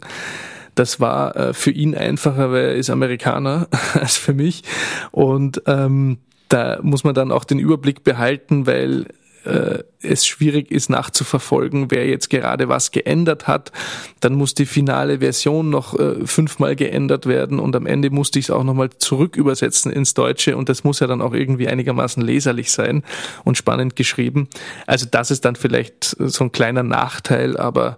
Das 0.74 1.02
war 1.02 1.36
äh, 1.36 1.54
für 1.54 1.72
ihn 1.72 1.96
einfacher, 1.96 2.52
weil 2.52 2.64
er 2.64 2.76
ist 2.76 2.90
Amerikaner 2.90 3.68
als 3.94 4.16
für 4.16 4.34
mich 4.34 4.64
und 5.12 5.62
ähm, 5.68 6.20
da 6.48 6.80
muss 6.82 7.04
man 7.04 7.14
dann 7.14 7.34
auch 7.34 7.44
den 7.44 7.60
Überblick 7.60 8.06
behalten, 8.06 8.68
weil 8.68 9.08
äh, 9.46 9.84
es 10.02 10.26
schwierig 10.26 10.72
ist 10.72 10.90
nachzuverfolgen, 10.90 11.92
wer 11.92 12.08
jetzt 12.08 12.30
gerade 12.30 12.70
was 12.70 12.92
geändert 12.92 13.48
hat. 13.48 13.72
Dann 14.20 14.34
muss 14.34 14.54
die 14.54 14.66
finale 14.66 15.20
Version 15.20 15.70
noch 15.70 15.98
äh, 15.98 16.26
fünfmal 16.26 16.76
geändert 16.76 17.26
werden 17.26 17.60
und 17.60 17.76
am 17.76 17.86
Ende 17.86 18.10
musste 18.10 18.40
ich 18.40 18.46
es 18.46 18.52
auch 18.52 18.64
nochmal 18.64 18.90
zurück 18.98 19.36
übersetzen 19.36 19.92
ins 19.92 20.14
Deutsche 20.14 20.58
und 20.58 20.70
das 20.70 20.84
muss 20.84 21.00
ja 21.00 21.08
dann 21.08 21.22
auch 21.22 21.34
irgendwie 21.34 21.68
einigermaßen 21.68 22.24
leserlich 22.24 22.72
sein 22.72 23.04
und 23.44 23.58
spannend 23.58 23.96
geschrieben. 23.96 24.48
Also 24.88 25.06
das 25.10 25.32
ist 25.32 25.46
dann 25.46 25.56
vielleicht 25.56 26.16
so 26.20 26.44
ein 26.44 26.52
kleiner 26.52 26.84
Nachteil, 26.84 27.58
aber 27.58 27.98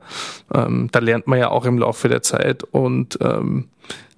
ähm, 0.53 0.89
da 0.91 0.99
lernt 0.99 1.27
man 1.27 1.39
ja 1.39 1.49
auch 1.49 1.65
im 1.65 1.77
Laufe 1.77 2.09
der 2.09 2.21
Zeit 2.21 2.63
und 2.63 3.17
ähm, 3.21 3.69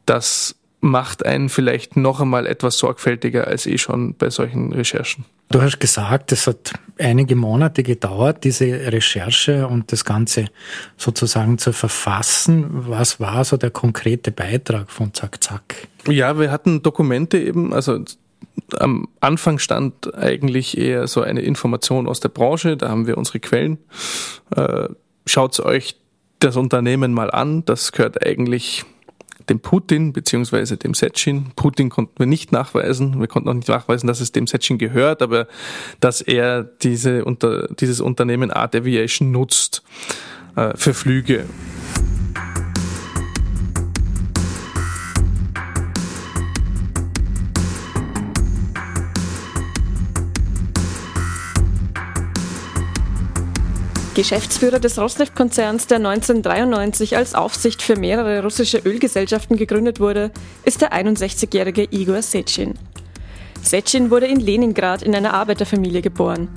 das 0.05 0.58
macht 0.81 1.25
einen 1.25 1.49
vielleicht 1.49 1.97
noch 1.97 2.21
einmal 2.21 2.45
etwas 2.45 2.77
sorgfältiger 2.77 3.47
als 3.47 3.65
eh 3.65 3.77
schon 3.77 4.15
bei 4.15 4.29
solchen 4.29 4.71
Recherchen. 4.71 5.25
Du 5.51 5.61
hast 5.61 5.79
gesagt, 5.79 6.31
es 6.31 6.45
hat 6.45 6.73
einige 6.99 7.35
Monate 7.35 7.81
gedauert, 7.81 8.43
diese 8.43 8.65
Recherche 8.65 9.67
und 9.67 9.91
das 9.91 10.05
Ganze 10.05 10.45
sozusagen 10.95 11.57
zu 11.57 11.73
verfassen. 11.73 12.67
Was 12.87 13.19
war 13.19 13.43
so 13.43 13.57
der 13.57 13.71
konkrete 13.71 14.31
Beitrag 14.31 14.91
von 14.91 15.13
Zack 15.13 15.43
Zack? 15.43 15.87
Ja, 16.07 16.39
wir 16.39 16.51
hatten 16.51 16.83
Dokumente 16.83 17.39
eben, 17.39 17.73
also 17.73 17.99
am 18.77 19.07
Anfang 19.21 19.57
stand 19.57 20.13
eigentlich 20.13 20.77
eher 20.77 21.07
so 21.07 21.21
eine 21.21 21.41
Information 21.41 22.07
aus 22.07 22.19
der 22.19 22.29
Branche, 22.29 22.77
da 22.77 22.89
haben 22.89 23.07
wir 23.07 23.17
unsere 23.17 23.39
Quellen. 23.39 23.79
Äh, 24.55 24.89
Schaut 25.29 25.59
euch 25.59 25.95
das 26.39 26.55
Unternehmen 26.55 27.13
mal 27.13 27.29
an, 27.29 27.63
das 27.65 27.91
gehört 27.91 28.25
eigentlich 28.25 28.83
dem 29.49 29.59
Putin 29.59 30.13
beziehungsweise 30.13 30.77
dem 30.77 30.93
Setschin. 30.93 31.51
Putin 31.55 31.89
konnten 31.89 32.17
wir 32.17 32.25
nicht 32.25 32.51
nachweisen. 32.51 33.19
Wir 33.19 33.27
konnten 33.27 33.49
auch 33.49 33.53
nicht 33.53 33.67
nachweisen, 33.67 34.07
dass 34.07 34.21
es 34.21 34.31
dem 34.31 34.47
Setschin 34.47 34.77
gehört, 34.77 35.21
aber 35.21 35.47
dass 35.99 36.21
er 36.21 36.63
diese 36.63 37.25
unter, 37.25 37.67
dieses 37.75 38.01
Unternehmen 38.01 38.51
Art 38.51 38.75
Aviation 38.75 39.31
nutzt 39.31 39.83
äh, 40.55 40.75
für 40.75 40.93
Flüge. 40.93 41.45
Geschäftsführer 54.19 54.79
des 54.79 54.99
Rosneft-Konzerns, 54.99 55.87
der 55.87 55.95
1993 55.99 57.15
als 57.15 57.35
Aufsicht 57.35 57.81
für 57.81 57.95
mehrere 57.95 58.43
russische 58.43 58.79
Ölgesellschaften 58.79 59.55
gegründet 59.55 60.01
wurde, 60.01 60.31
ist 60.65 60.81
der 60.81 60.91
61-jährige 60.91 61.87
Igor 61.89 62.21
Sechin. 62.21 62.73
Sechin 63.63 64.11
wurde 64.11 64.25
in 64.25 64.41
Leningrad 64.41 65.03
in 65.03 65.15
einer 65.15 65.33
Arbeiterfamilie 65.33 66.01
geboren. 66.01 66.49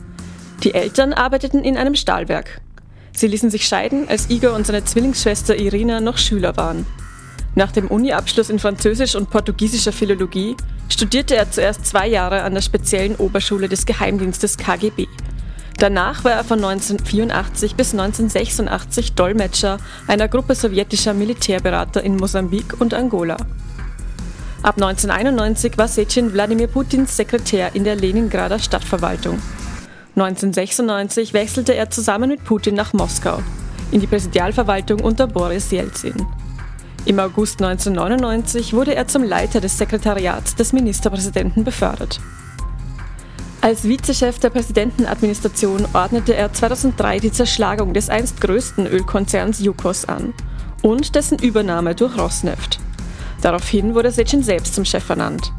Die 0.65 0.75
Eltern 0.75 1.13
arbeiteten 1.13 1.63
in 1.63 1.77
einem 1.77 1.95
Stahlwerk. 1.95 2.61
Sie 3.13 3.29
ließen 3.29 3.49
sich 3.49 3.65
scheiden, 3.65 4.09
als 4.09 4.29
Igor 4.29 4.55
und 4.55 4.67
seine 4.67 4.85
Zwillingsschwester 4.85 5.57
Irina 5.57 6.01
noch 6.01 6.19
Schüler 6.19 6.57
waren. 6.57 6.85
Nach 7.55 7.71
dem 7.71 7.87
Uni-Abschluss 7.87 8.51
in 8.51 8.59
Französisch 8.59 9.15
und 9.15 9.31
portugiesischer 9.31 9.93
Philologie 9.93 10.57
studierte 10.89 11.37
er 11.37 11.49
zuerst 11.49 11.87
zwei 11.87 12.09
Jahre 12.09 12.43
an 12.43 12.55
der 12.55 12.63
speziellen 12.63 13.15
Oberschule 13.15 13.69
des 13.69 13.87
Geheimdienstes 13.87 14.57
KGB. 14.57 15.07
Danach 15.79 16.25
war 16.25 16.33
er 16.33 16.45
von 16.45 16.59
1984 16.59 17.75
bis 17.75 17.93
1986 17.93 19.15
Dolmetscher 19.15 19.79
einer 20.07 20.29
Gruppe 20.29 20.55
sowjetischer 20.55 21.15
Militärberater 21.15 22.03
in 22.03 22.17
Mosambik 22.17 22.81
und 22.81 22.95
Angola. 22.95 23.37
Ab 24.63 24.77
1991 24.77 25.77
war 25.77 25.89
Sechin 25.89 26.33
Wladimir 26.33 26.69
Putins 26.69 27.17
Sekretär 27.17 27.75
in 27.75 27.83
der 27.83 27.97
Leningrader 27.97 28.61
Stadtverwaltung. 28.61 29.41
1996 30.15 31.33
wechselte 31.33 31.75
er 31.75 31.91
zusammen 31.91 32.29
mit 32.29 32.45
Putin 32.45 32.75
nach 32.75 32.93
Moskau, 32.93 33.43
in 33.91 34.01
die 34.01 34.07
Präsidialverwaltung 34.07 35.01
unter 35.01 35.27
Boris 35.27 35.71
Jelzin. 35.71 36.15
Im 37.07 37.19
August 37.19 37.61
1999 37.61 38.73
wurde 38.75 38.95
er 38.95 39.09
zum 39.09 39.25
Leiter 39.25 39.61
des 39.61 39.77
Sekretariats 39.77 40.55
des 40.55 40.73
Ministerpräsidenten 40.73 41.65
befördert. 41.65 42.21
Als 43.63 43.85
Vizechef 43.85 44.41
der 44.41 44.51
Präsidentenadministration 44.51 45.87
ordnete 45.93 46.35
er 46.35 46.53
2003 46.53 47.21
die 47.21 47.31
Zerschlagung 47.31 47.95
des 47.95 48.11
einst 48.11 48.41
größten 48.41 48.89
Ölkonzerns 48.89 49.61
Yukos 49.61 50.05
an 50.05 50.35
und 50.83 51.15
dessen 51.15 51.39
Übernahme 51.39 51.95
durch 51.95 52.19
Rosneft. 52.19 52.81
Daraufhin 53.41 53.95
wurde 53.95 54.11
Secin 54.11 54.43
selbst 54.43 54.75
zum 54.75 54.85
Chef 54.85 55.09
ernannt. 55.09 55.53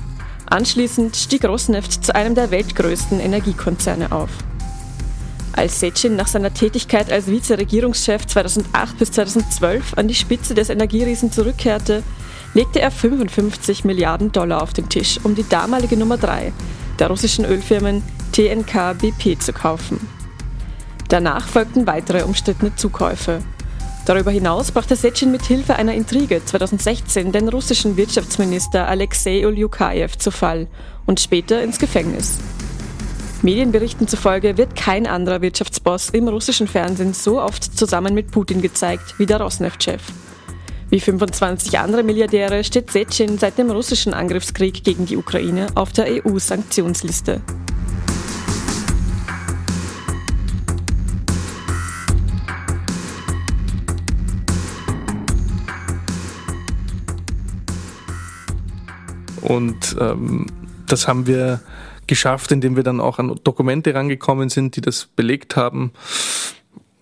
Anschließend 0.50 1.16
stieg 1.16 1.46
Rosneft 1.46 2.04
zu 2.04 2.14
einem 2.14 2.36
der 2.36 2.52
weltgrößten 2.52 3.22
Energiekonzerne 3.22 4.12
auf. 4.12 4.32
Als 5.54 5.80
Secin 5.80 6.18
nach 6.18 6.28
seiner 6.28 6.54
Tätigkeit 6.54 7.10
als 7.10 7.28
Vizeregierungschef 7.28 8.28
2008 8.28 8.98
bis 8.98 9.12
2012 9.14 9.94
an 9.98 10.10
die 10.10 10.16
Spitze 10.16 10.54
des 10.54 10.70
Energieriesen 10.70 11.32
zurückkehrte, 11.32 12.04
legte 12.54 12.82
er 12.82 12.92
55 12.92 13.86
Milliarden 13.86 14.34
Dollar 14.34 14.62
auf 14.62 14.74
den 14.74 14.90
Tisch, 14.90 15.22
um 15.24 15.36
die 15.36 15.48
damalige 15.48 15.96
Nummer 15.96 16.18
3, 16.18 16.52
der 17.00 17.08
russischen 17.08 17.46
Ölfirmen 17.46 18.04
TNK 18.32 18.98
BP 19.00 19.40
zu 19.40 19.54
kaufen. 19.54 20.00
Danach 21.10 21.48
folgten 21.48 21.86
weitere 21.86 22.24
umstrittene 22.24 22.76
Zukäufe. 22.76 23.40
Darüber 24.06 24.32
hinaus 24.32 24.72
brachte 24.72 24.96
Sechin 24.96 25.32
mit 25.32 25.44
Hilfe 25.44 25.76
einer 25.76 25.94
Intrige 25.94 26.44
2016 26.44 27.32
den 27.32 27.48
russischen 27.48 27.96
Wirtschaftsminister 27.96 28.88
Alexei 28.88 29.48
Ulyukayev 29.48 30.18
zu 30.18 30.32
Fall 30.32 30.68
und 31.06 31.20
später 31.20 31.64
ins 31.64 31.80
Gefängnis. 31.80 32.40
Medienberichten 33.44 34.08
zufolge 34.08 34.58
wird 34.58 34.76
kein 34.76 35.06
anderer 35.06 35.42
Wirtschaftsboss 35.42 36.10
im 36.10 36.28
russischen 36.28 36.68
Fernsehen 36.68 37.14
so 37.14 37.42
oft 37.42 37.78
zusammen 37.78 38.14
mit 38.14 38.32
Putin 38.32 38.62
gezeigt 38.62 39.20
wie 39.20 39.26
der 39.26 39.42
Rosneft-Chef. 39.42 40.02
Wie 40.94 41.00
25 41.00 41.80
andere 41.80 42.04
Milliardäre 42.04 42.64
steht 42.64 42.92
Sechin 42.92 43.40
seit 43.40 43.58
dem 43.58 43.72
russischen 43.72 44.14
Angriffskrieg 44.14 44.84
gegen 44.84 45.08
die 45.08 45.18
Ukraine 45.18 45.66
auf 45.74 45.92
der 45.92 46.24
EU-Sanktionsliste. 46.24 47.42
Und 59.42 59.98
ähm, 60.00 60.46
das 60.88 61.08
haben 61.08 61.26
wir 61.26 61.62
geschafft, 62.06 62.52
indem 62.52 62.76
wir 62.76 62.84
dann 62.84 63.02
auch 63.02 63.18
an 63.18 63.40
Dokumente 63.44 63.96
rangekommen 63.96 64.50
sind, 64.50 64.76
die 64.76 64.82
das 64.82 65.08
belegt 65.08 65.56
haben. 65.56 65.92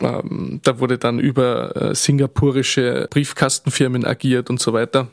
Ähm, 0.01 0.59
da 0.63 0.79
wurde 0.79 0.97
dann 0.97 1.19
über 1.19 1.75
äh, 1.75 1.95
singapurische 1.95 3.07
Briefkastenfirmen 3.09 4.05
agiert 4.05 4.49
und 4.49 4.59
so 4.59 4.73
weiter. 4.73 5.07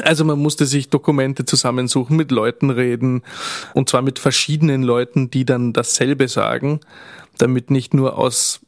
Also 0.00 0.24
man 0.24 0.38
musste 0.38 0.64
sich 0.66 0.90
Dokumente 0.90 1.44
zusammensuchen, 1.44 2.16
mit 2.16 2.30
Leuten 2.30 2.70
reden 2.70 3.22
und 3.74 3.88
zwar 3.88 4.02
mit 4.02 4.18
verschiedenen 4.18 4.82
Leuten, 4.82 5.30
die 5.30 5.44
dann 5.44 5.72
dasselbe 5.72 6.28
sagen, 6.28 6.80
damit 7.36 7.70
nicht 7.70 7.94
nur 7.94 8.16
aus 8.16 8.60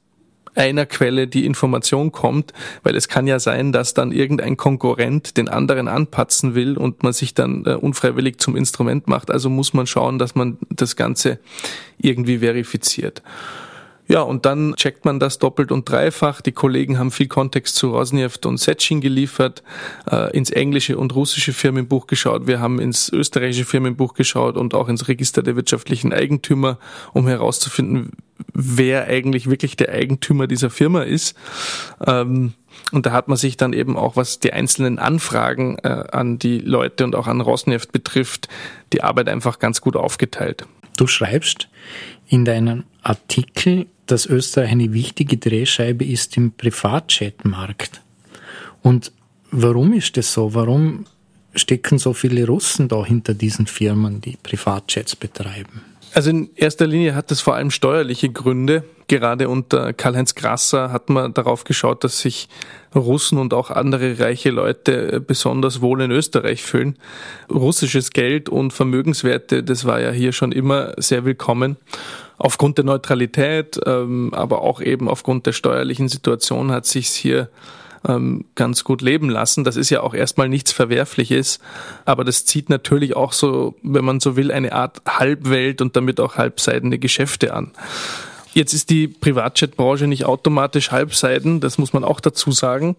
einer 0.57 0.87
Quelle 0.87 1.29
die 1.29 1.47
Information 1.47 2.11
kommt, 2.11 2.53
weil 2.83 2.97
es 2.97 3.09
kann 3.09 3.29
ja 3.29 3.39
sein, 3.39 3.71
dass 3.71 3.95
dann 3.95 4.11
irgendein 4.11 4.57
Konkurrent 4.57 5.37
den 5.37 5.49
anderen 5.49 5.87
anpatzen 5.87 6.57
will 6.57 6.77
und 6.77 7.05
man 7.05 7.13
sich 7.13 7.35
dann 7.35 7.65
äh, 7.67 7.75
unfreiwillig 7.75 8.39
zum 8.39 8.57
Instrument 8.57 9.07
macht. 9.07 9.31
Also 9.31 9.49
muss 9.49 9.73
man 9.75 9.87
schauen, 9.87 10.19
dass 10.19 10.35
man 10.35 10.59
das 10.69 10.97
Ganze 10.97 11.39
irgendwie 11.99 12.39
verifiziert. 12.39 13.23
Ja, 14.11 14.23
und 14.23 14.45
dann 14.45 14.75
checkt 14.75 15.05
man 15.05 15.21
das 15.21 15.39
doppelt 15.39 15.71
und 15.71 15.89
dreifach. 15.89 16.41
Die 16.41 16.51
Kollegen 16.51 16.99
haben 16.99 17.13
viel 17.13 17.29
Kontext 17.29 17.77
zu 17.77 17.91
Rosneft 17.91 18.45
und 18.45 18.59
Setschin 18.59 19.01
geliefert, 19.01 19.63
äh, 20.11 20.37
ins 20.37 20.51
englische 20.51 20.99
und 20.99 21.15
russische 21.15 21.53
Firmenbuch 21.53 22.09
geschaut. 22.09 22.49
Wir 22.49 22.59
haben 22.59 22.81
ins 22.81 23.09
österreichische 23.09 23.65
Firmenbuch 23.65 24.15
geschaut 24.15 24.57
und 24.57 24.75
auch 24.75 24.89
ins 24.89 25.07
Register 25.07 25.45
der 25.45 25.55
wirtschaftlichen 25.55 26.13
Eigentümer, 26.13 26.81
um 27.13 27.29
herauszufinden, 27.29 28.11
wer 28.53 29.07
eigentlich 29.07 29.49
wirklich 29.49 29.77
der 29.77 29.91
Eigentümer 29.91 30.49
dieser 30.49 30.71
Firma 30.71 31.03
ist. 31.03 31.37
Ähm, 32.05 32.55
und 32.91 33.07
da 33.07 33.13
hat 33.13 33.29
man 33.29 33.37
sich 33.37 33.57
dann 33.57 33.73
eben 33.73 33.97
auch, 33.97 34.17
was 34.17 34.41
die 34.41 34.53
einzelnen 34.53 34.99
Anfragen 34.99 35.79
äh, 35.85 36.03
an 36.11 36.37
die 36.41 36.59
Leute 36.59 37.05
und 37.05 37.15
auch 37.15 37.29
an 37.29 37.41
Rosneft 37.41 37.93
betrifft, 37.93 38.49
die 38.93 39.05
Arbeit 39.05 39.29
einfach 39.29 39.61
ganz 39.61 39.81
gut 39.81 39.95
aufgeteilt. 39.95 40.67
Du 40.97 41.07
schreibst 41.07 41.69
in 42.27 42.45
deinem 42.45 42.85
Artikel, 43.03 43.87
dass 44.11 44.27
Österreich 44.27 44.71
eine 44.71 44.93
wichtige 44.93 45.37
Drehscheibe 45.37 46.05
ist 46.05 46.37
im 46.37 46.53
Privatjetmarkt. 46.53 48.03
Und 48.83 49.13
warum 49.51 49.93
ist 49.93 50.17
das 50.17 50.33
so? 50.33 50.55
Warum 50.55 51.07
stecken 51.55 51.99
so 51.99 52.13
viele 52.13 52.47
Russen 52.47 52.89
da 52.89 53.05
hinter 53.05 53.35
diesen 53.35 53.67
Firmen, 53.67 54.21
die 54.21 54.37
Privatjets 54.43 55.17
betreiben? 55.17 55.83
Also 56.13 56.31
in 56.31 56.51
erster 56.57 56.87
Linie 56.87 57.15
hat 57.15 57.31
das 57.31 57.41
vor 57.41 57.55
allem 57.55 57.71
steuerliche 57.71 58.31
Gründe. 58.31 58.83
Gerade 59.07 59.49
unter 59.49 59.93
Karl-Heinz 59.93 60.35
Grasser 60.35 60.93
hat 60.93 61.09
man 61.09 61.35
darauf 61.35 61.65
geschaut, 61.65 62.03
dass 62.05 62.21
sich 62.21 62.49
Russen 62.95 63.39
und 63.39 63.55
auch 63.55 63.71
andere 63.71 64.19
reiche 64.19 64.51
Leute 64.51 65.21
besonders 65.21 65.81
wohl 65.81 66.01
in 66.01 66.11
Österreich 66.11 66.63
fühlen. 66.63 66.97
Russisches 67.53 68.11
Geld 68.11 68.49
und 68.49 68.73
Vermögenswerte, 68.73 69.63
das 69.63 69.85
war 69.85 70.01
ja 70.01 70.11
hier 70.11 70.33
schon 70.33 70.53
immer 70.53 70.95
sehr 70.97 71.25
willkommen. 71.25 71.77
Aufgrund 72.41 72.79
der 72.79 72.87
Neutralität, 72.87 73.79
ähm, 73.85 74.33
aber 74.33 74.63
auch 74.63 74.81
eben 74.81 75.09
aufgrund 75.09 75.45
der 75.45 75.53
steuerlichen 75.53 76.09
Situation 76.09 76.73
hat 76.73 76.87
sich's 76.87 77.15
hier 77.15 77.51
ähm, 78.09 78.47
ganz 78.55 78.83
gut 78.83 79.03
leben 79.03 79.29
lassen. 79.29 79.63
Das 79.63 79.77
ist 79.77 79.91
ja 79.91 80.01
auch 80.01 80.15
erstmal 80.15 80.49
nichts 80.49 80.73
Verwerfliches, 80.73 81.61
aber 82.07 82.25
das 82.25 82.47
zieht 82.47 82.71
natürlich 82.71 83.15
auch 83.15 83.35
so, 83.35 83.75
wenn 83.83 84.07
man 84.07 84.21
so 84.21 84.37
will, 84.37 84.51
eine 84.53 84.73
Art 84.73 85.03
Halbwelt 85.07 85.83
und 85.83 85.97
damit 85.97 86.19
auch 86.19 86.37
halbseidene 86.37 86.99
Geschäfte 86.99 87.53
an. 87.53 87.73
Jetzt 88.53 88.73
ist 88.73 88.91
die 88.91 89.07
Privatjet-Branche 89.07 90.09
nicht 90.09 90.25
automatisch 90.25 90.91
halbseiden, 90.91 91.61
das 91.61 91.79
muss 91.79 91.93
man 91.93 92.03
auch 92.03 92.21
dazu 92.21 92.51
sagen. 92.51 92.97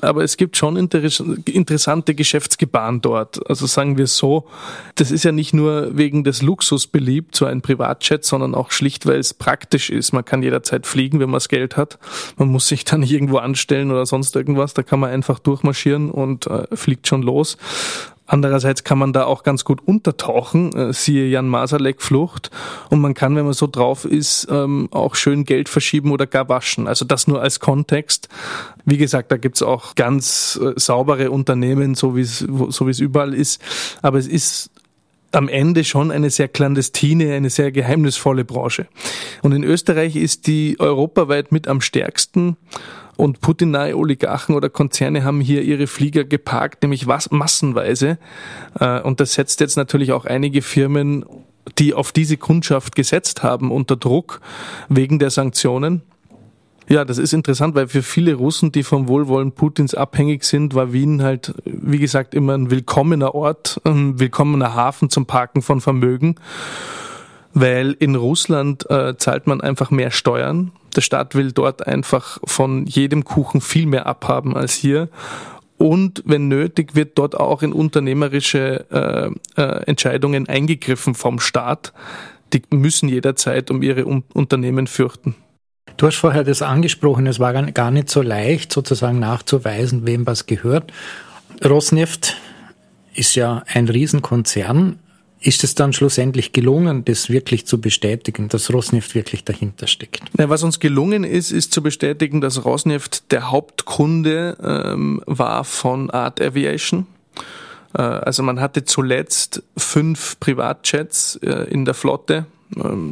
Aber 0.00 0.24
es 0.24 0.36
gibt 0.36 0.56
schon 0.56 0.76
interessante 0.76 2.14
Geschäftsgebaren 2.14 3.02
dort. 3.02 3.48
Also 3.48 3.66
sagen 3.66 3.98
wir 3.98 4.04
es 4.04 4.16
so, 4.16 4.46
das 4.94 5.10
ist 5.10 5.24
ja 5.24 5.32
nicht 5.32 5.52
nur 5.52 5.96
wegen 5.96 6.24
des 6.24 6.40
Luxus 6.42 6.86
beliebt, 6.86 7.36
so 7.36 7.44
ein 7.44 7.60
Privatjet, 7.60 8.24
sondern 8.24 8.54
auch 8.54 8.70
schlicht, 8.70 9.06
weil 9.06 9.18
es 9.18 9.34
praktisch 9.34 9.90
ist. 9.90 10.12
Man 10.12 10.24
kann 10.24 10.42
jederzeit 10.42 10.86
fliegen, 10.86 11.20
wenn 11.20 11.28
man 11.30 11.36
das 11.36 11.48
Geld 11.48 11.76
hat. 11.76 11.98
Man 12.36 12.48
muss 12.48 12.68
sich 12.68 12.84
dann 12.84 13.00
nicht 13.00 13.12
irgendwo 13.16 13.38
anstellen 13.38 13.90
oder 13.90 14.06
sonst 14.06 14.34
irgendwas. 14.34 14.74
Da 14.74 14.82
kann 14.82 15.00
man 15.00 15.10
einfach 15.10 15.38
durchmarschieren 15.38 16.10
und 16.10 16.46
äh, 16.46 16.74
fliegt 16.74 17.06
schon 17.06 17.22
los. 17.22 17.58
Andererseits 18.26 18.84
kann 18.84 18.98
man 18.98 19.12
da 19.12 19.24
auch 19.24 19.42
ganz 19.42 19.64
gut 19.64 19.80
untertauchen, 19.86 20.72
äh, 20.74 20.92
siehe 20.92 21.28
Jan 21.28 21.48
Masalek 21.48 22.02
Flucht. 22.02 22.50
Und 22.90 23.00
man 23.00 23.14
kann, 23.14 23.36
wenn 23.36 23.44
man 23.44 23.54
so 23.54 23.66
drauf 23.66 24.04
ist, 24.04 24.48
ähm, 24.50 24.88
auch 24.90 25.14
schön 25.14 25.44
Geld 25.44 25.68
verschieben 25.68 26.10
oder 26.10 26.26
gar 26.26 26.48
waschen. 26.48 26.88
Also 26.88 27.04
das 27.04 27.28
nur 27.28 27.40
als 27.40 27.60
Kontext. 27.60 28.28
Wie 28.84 28.98
gesagt, 28.98 29.30
da 29.30 29.36
gibt's 29.36 29.62
auch 29.62 29.94
ganz 29.94 30.58
äh, 30.62 30.72
saubere 30.78 31.30
Unternehmen, 31.30 31.94
so 31.94 32.16
wie 32.16 32.24
so 32.24 32.86
wie 32.86 32.90
es 32.90 33.00
überall 33.00 33.34
ist. 33.34 33.62
Aber 34.02 34.18
es 34.18 34.26
ist 34.26 34.70
am 35.32 35.48
Ende 35.48 35.84
schon 35.84 36.10
eine 36.10 36.30
sehr 36.30 36.48
clandestine, 36.48 37.34
eine 37.34 37.50
sehr 37.50 37.70
geheimnisvolle 37.70 38.44
Branche. 38.44 38.86
Und 39.42 39.52
in 39.52 39.64
Österreich 39.64 40.16
ist 40.16 40.46
die 40.46 40.76
europaweit 40.78 41.52
mit 41.52 41.68
am 41.68 41.80
stärksten 41.80 42.56
und 43.16 43.40
Putin-nahe 43.40 43.96
Oligarchen 43.96 44.54
oder 44.54 44.68
Konzerne 44.68 45.24
haben 45.24 45.40
hier 45.40 45.62
ihre 45.62 45.86
Flieger 45.86 46.24
geparkt, 46.24 46.82
nämlich 46.82 47.06
was, 47.06 47.30
massenweise. 47.30 48.18
Äh, 48.78 49.00
und 49.00 49.20
das 49.20 49.34
setzt 49.34 49.60
jetzt 49.60 49.76
natürlich 49.76 50.12
auch 50.12 50.24
einige 50.24 50.62
Firmen, 50.62 51.24
die 51.78 51.94
auf 51.94 52.12
diese 52.12 52.36
Kundschaft 52.36 52.94
gesetzt 52.94 53.42
haben, 53.42 53.70
unter 53.70 53.96
Druck 53.96 54.40
wegen 54.88 55.18
der 55.18 55.30
Sanktionen. 55.30 56.02
Ja, 56.88 57.04
das 57.04 57.18
ist 57.18 57.32
interessant, 57.32 57.74
weil 57.74 57.88
für 57.88 58.02
viele 58.02 58.34
Russen, 58.34 58.70
die 58.70 58.84
vom 58.84 59.08
Wohlwollen 59.08 59.50
Putins 59.50 59.94
abhängig 59.94 60.44
sind, 60.44 60.74
war 60.74 60.92
Wien 60.92 61.20
halt, 61.20 61.52
wie 61.64 61.98
gesagt, 61.98 62.32
immer 62.32 62.54
ein 62.54 62.70
willkommener 62.70 63.34
Ort, 63.34 63.80
ein 63.82 64.20
willkommener 64.20 64.74
Hafen 64.74 65.10
zum 65.10 65.26
Parken 65.26 65.62
von 65.62 65.80
Vermögen 65.80 66.36
weil 67.56 67.96
in 67.98 68.16
Russland 68.16 68.88
äh, 68.90 69.16
zahlt 69.16 69.46
man 69.46 69.62
einfach 69.62 69.90
mehr 69.90 70.10
Steuern. 70.10 70.72
Der 70.94 71.00
Staat 71.00 71.34
will 71.34 71.52
dort 71.52 71.86
einfach 71.86 72.38
von 72.44 72.84
jedem 72.84 73.24
Kuchen 73.24 73.62
viel 73.62 73.86
mehr 73.86 74.06
abhaben 74.06 74.54
als 74.54 74.74
hier. 74.74 75.08
Und 75.78 76.22
wenn 76.26 76.48
nötig, 76.48 76.94
wird 76.94 77.16
dort 77.16 77.34
auch 77.34 77.62
in 77.62 77.72
unternehmerische 77.72 78.84
äh, 79.56 79.60
äh, 79.60 79.84
Entscheidungen 79.86 80.46
eingegriffen 80.50 81.14
vom 81.14 81.40
Staat. 81.40 81.94
Die 82.52 82.60
müssen 82.68 83.08
jederzeit 83.08 83.70
um 83.70 83.82
ihre 83.82 84.04
um 84.04 84.22
Unternehmen 84.34 84.86
fürchten. 84.86 85.34
Du 85.96 86.06
hast 86.06 86.16
vorher 86.16 86.44
das 86.44 86.60
angesprochen, 86.60 87.26
es 87.26 87.40
war 87.40 87.54
gar 87.54 87.90
nicht 87.90 88.10
so 88.10 88.20
leicht 88.20 88.70
sozusagen 88.70 89.18
nachzuweisen, 89.18 90.06
wem 90.06 90.26
was 90.26 90.44
gehört. 90.44 90.92
Rosneft 91.64 92.36
ist 93.14 93.34
ja 93.34 93.62
ein 93.66 93.88
Riesenkonzern 93.88 94.98
ist 95.40 95.64
es 95.64 95.74
dann 95.74 95.92
schlussendlich 95.92 96.52
gelungen, 96.52 97.04
das 97.04 97.28
wirklich 97.30 97.66
zu 97.66 97.80
bestätigen, 97.80 98.48
dass 98.48 98.72
Rosneft 98.72 99.14
wirklich 99.14 99.44
dahinter 99.44 99.86
steckt? 99.86 100.22
Ja, 100.38 100.48
was 100.48 100.62
uns 100.62 100.80
gelungen 100.80 101.24
ist, 101.24 101.52
ist 101.52 101.72
zu 101.72 101.82
bestätigen, 101.82 102.40
dass 102.40 102.64
Rosneft 102.64 103.30
der 103.32 103.50
Hauptkunde 103.50 104.56
ähm, 104.62 105.22
war 105.26 105.64
von 105.64 106.10
Art 106.10 106.40
Aviation. 106.40 107.06
Äh, 107.94 108.02
also 108.02 108.42
man 108.42 108.60
hatte 108.60 108.84
zuletzt 108.84 109.62
fünf 109.76 110.40
Privatjets 110.40 111.36
äh, 111.42 111.70
in 111.70 111.84
der 111.84 111.94
Flotte 111.94 112.46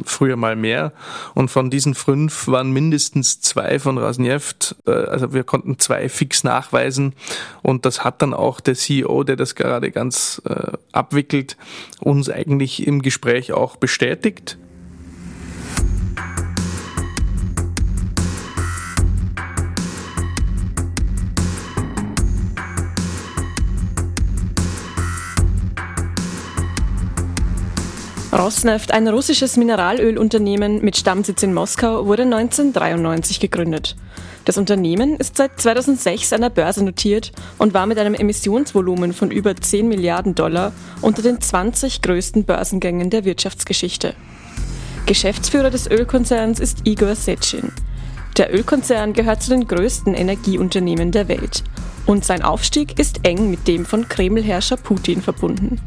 früher 0.05 0.35
mal 0.35 0.55
mehr. 0.55 0.91
Und 1.33 1.49
von 1.49 1.69
diesen 1.69 1.95
fünf 1.95 2.47
waren 2.47 2.71
mindestens 2.71 3.41
zwei 3.41 3.79
von 3.79 3.97
Rasneft. 3.97 4.75
Äh, 4.85 4.91
also 4.91 5.33
wir 5.33 5.43
konnten 5.43 5.79
zwei 5.79 6.09
fix 6.09 6.43
nachweisen. 6.43 7.13
Und 7.61 7.85
das 7.85 8.03
hat 8.03 8.21
dann 8.21 8.33
auch 8.33 8.59
der 8.59 8.75
CEO, 8.75 9.23
der 9.23 9.35
das 9.35 9.55
gerade 9.55 9.91
ganz 9.91 10.41
äh, 10.45 10.73
abwickelt, 10.91 11.57
uns 11.99 12.29
eigentlich 12.29 12.85
im 12.85 13.01
Gespräch 13.01 13.53
auch 13.53 13.77
bestätigt. 13.77 14.57
Rosneft, 28.37 28.91
ein 28.91 29.07
russisches 29.07 29.55
Mineralölunternehmen 29.55 30.83
mit 30.83 30.97
Stammsitz 30.97 31.41
in 31.41 31.53
Moskau, 31.53 32.05
wurde 32.05 32.23
1993 32.23 33.39
gegründet. 33.39 33.95
Das 34.43 34.57
Unternehmen 34.57 35.15
ist 35.15 35.37
seit 35.37 35.59
2006 35.59 36.33
an 36.33 36.41
der 36.41 36.49
Börse 36.49 36.83
notiert 36.83 37.31
und 37.57 37.73
war 37.73 37.85
mit 37.85 37.97
einem 37.97 38.13
Emissionsvolumen 38.13 39.13
von 39.13 39.31
über 39.31 39.55
10 39.55 39.87
Milliarden 39.87 40.35
Dollar 40.35 40.73
unter 41.01 41.21
den 41.21 41.39
20 41.39 42.01
größten 42.01 42.43
Börsengängen 42.43 43.09
der 43.09 43.23
Wirtschaftsgeschichte. 43.23 44.15
Geschäftsführer 45.05 45.69
des 45.69 45.89
Ölkonzerns 45.89 46.59
ist 46.59 46.79
Igor 46.83 47.15
Sechin. 47.15 47.71
Der 48.35 48.53
Ölkonzern 48.53 49.13
gehört 49.13 49.43
zu 49.43 49.51
den 49.51 49.65
größten 49.65 50.13
Energieunternehmen 50.13 51.11
der 51.11 51.29
Welt 51.29 51.63
und 52.05 52.25
sein 52.25 52.41
Aufstieg 52.41 52.99
ist 52.99 53.25
eng 53.25 53.49
mit 53.49 53.65
dem 53.67 53.85
von 53.85 54.09
Kremlherrscher 54.09 54.75
Putin 54.75 55.21
verbunden. 55.21 55.79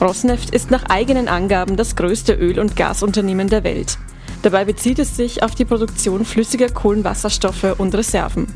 Rosneft 0.00 0.50
ist 0.50 0.70
nach 0.70 0.84
eigenen 0.84 1.28
Angaben 1.28 1.76
das 1.76 1.96
größte 1.96 2.34
Öl- 2.34 2.60
und 2.60 2.76
Gasunternehmen 2.76 3.48
der 3.48 3.64
Welt. 3.64 3.98
Dabei 4.42 4.64
bezieht 4.64 4.98
es 4.98 5.16
sich 5.16 5.42
auf 5.42 5.54
die 5.54 5.64
Produktion 5.64 6.24
flüssiger 6.24 6.68
Kohlenwasserstoffe 6.68 7.74
und 7.78 7.94
Reserven. 7.94 8.46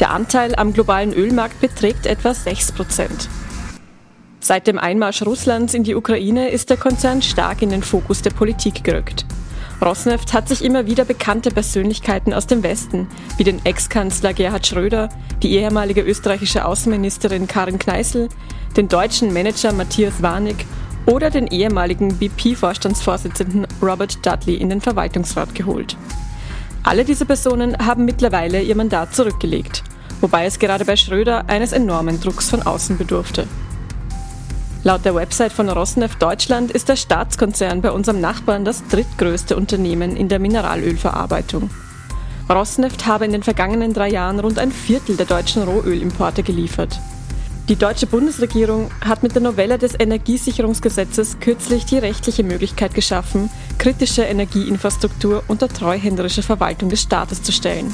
Der 0.00 0.10
Anteil 0.10 0.54
am 0.56 0.72
globalen 0.72 1.12
Ölmarkt 1.12 1.60
beträgt 1.60 2.06
etwa 2.06 2.34
6 2.34 2.72
Prozent. 2.72 3.28
Seit 4.40 4.66
dem 4.66 4.78
Einmarsch 4.78 5.22
Russlands 5.22 5.74
in 5.74 5.84
die 5.84 5.94
Ukraine 5.94 6.50
ist 6.50 6.70
der 6.70 6.76
Konzern 6.76 7.22
stark 7.22 7.62
in 7.62 7.70
den 7.70 7.82
Fokus 7.82 8.22
der 8.22 8.30
Politik 8.30 8.82
gerückt. 8.84 9.26
Rosneft 9.80 10.32
hat 10.32 10.48
sich 10.48 10.64
immer 10.64 10.86
wieder 10.86 11.04
bekannte 11.04 11.50
Persönlichkeiten 11.50 12.34
aus 12.34 12.46
dem 12.46 12.62
Westen, 12.62 13.06
wie 13.36 13.44
den 13.44 13.64
Ex-Kanzler 13.64 14.34
Gerhard 14.34 14.66
Schröder, 14.66 15.08
die 15.42 15.52
ehemalige 15.52 16.00
österreichische 16.00 16.64
Außenministerin 16.64 17.46
Karin 17.46 17.78
Kneißl, 17.78 18.28
den 18.76 18.88
deutschen 18.88 19.32
Manager 19.32 19.72
Matthias 19.72 20.20
Warnig 20.20 20.66
oder 21.06 21.30
den 21.30 21.46
ehemaligen 21.46 22.18
BP-Vorstandsvorsitzenden 22.18 23.66
Robert 23.80 24.26
Dudley 24.26 24.56
in 24.56 24.68
den 24.68 24.80
Verwaltungsrat 24.80 25.54
geholt. 25.54 25.96
Alle 26.82 27.04
diese 27.04 27.24
Personen 27.24 27.76
haben 27.78 28.04
mittlerweile 28.04 28.60
ihr 28.60 28.76
Mandat 28.76 29.14
zurückgelegt, 29.14 29.84
wobei 30.20 30.46
es 30.46 30.58
gerade 30.58 30.84
bei 30.84 30.96
Schröder 30.96 31.48
eines 31.48 31.72
enormen 31.72 32.20
Drucks 32.20 32.50
von 32.50 32.62
außen 32.62 32.98
bedurfte. 32.98 33.46
Laut 34.84 35.04
der 35.04 35.14
Website 35.14 35.52
von 35.52 35.68
Rosneft 35.68 36.22
Deutschland 36.22 36.70
ist 36.70 36.88
der 36.88 36.94
Staatskonzern 36.94 37.82
bei 37.82 37.90
unserem 37.90 38.20
Nachbarn 38.20 38.64
das 38.64 38.86
drittgrößte 38.86 39.56
Unternehmen 39.56 40.16
in 40.16 40.28
der 40.28 40.38
Mineralölverarbeitung. 40.38 41.68
Rosneft 42.48 43.04
habe 43.04 43.24
in 43.24 43.32
den 43.32 43.42
vergangenen 43.42 43.92
drei 43.92 44.08
Jahren 44.08 44.38
rund 44.38 44.58
ein 44.58 44.70
Viertel 44.70 45.16
der 45.16 45.26
deutschen 45.26 45.64
Rohölimporte 45.64 46.44
geliefert. 46.44 46.98
Die 47.68 47.76
deutsche 47.76 48.06
Bundesregierung 48.06 48.90
hat 49.04 49.22
mit 49.22 49.34
der 49.34 49.42
Novelle 49.42 49.76
des 49.76 49.98
Energiesicherungsgesetzes 49.98 51.38
kürzlich 51.40 51.84
die 51.84 51.98
rechtliche 51.98 52.44
Möglichkeit 52.44 52.94
geschaffen, 52.94 53.50
kritische 53.78 54.22
Energieinfrastruktur 54.22 55.42
unter 55.48 55.68
treuhänderische 55.68 56.42
Verwaltung 56.42 56.88
des 56.88 57.02
Staates 57.02 57.42
zu 57.42 57.52
stellen. 57.52 57.92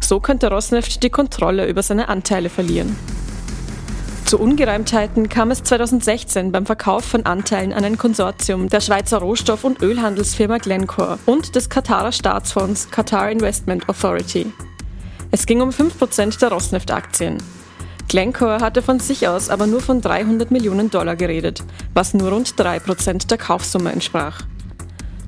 So 0.00 0.18
könnte 0.18 0.50
Rosneft 0.50 1.02
die 1.02 1.10
Kontrolle 1.10 1.68
über 1.68 1.82
seine 1.82 2.08
Anteile 2.08 2.48
verlieren. 2.48 2.96
Zu 4.26 4.40
Ungereimtheiten 4.40 5.28
kam 5.28 5.52
es 5.52 5.62
2016 5.62 6.50
beim 6.50 6.66
Verkauf 6.66 7.04
von 7.04 7.24
Anteilen 7.24 7.72
an 7.72 7.84
ein 7.84 7.96
Konsortium 7.96 8.68
der 8.68 8.80
Schweizer 8.80 9.18
Rohstoff- 9.18 9.62
und 9.62 9.80
Ölhandelsfirma 9.82 10.58
Glencore 10.58 11.20
und 11.26 11.54
des 11.54 11.68
Katarer 11.68 12.10
Staatsfonds 12.10 12.90
Qatar 12.90 13.30
Investment 13.30 13.88
Authority. 13.88 14.52
Es 15.30 15.46
ging 15.46 15.60
um 15.60 15.70
5% 15.70 16.40
der 16.40 16.50
Rosneft-Aktien. 16.50 17.38
Glencore 18.08 18.58
hatte 18.58 18.82
von 18.82 18.98
sich 18.98 19.28
aus 19.28 19.48
aber 19.48 19.68
nur 19.68 19.80
von 19.80 20.00
300 20.00 20.50
Millionen 20.50 20.90
Dollar 20.90 21.14
geredet, 21.14 21.62
was 21.94 22.12
nur 22.12 22.32
rund 22.32 22.48
3% 22.54 23.28
der 23.28 23.38
Kaufsumme 23.38 23.92
entsprach. 23.92 24.40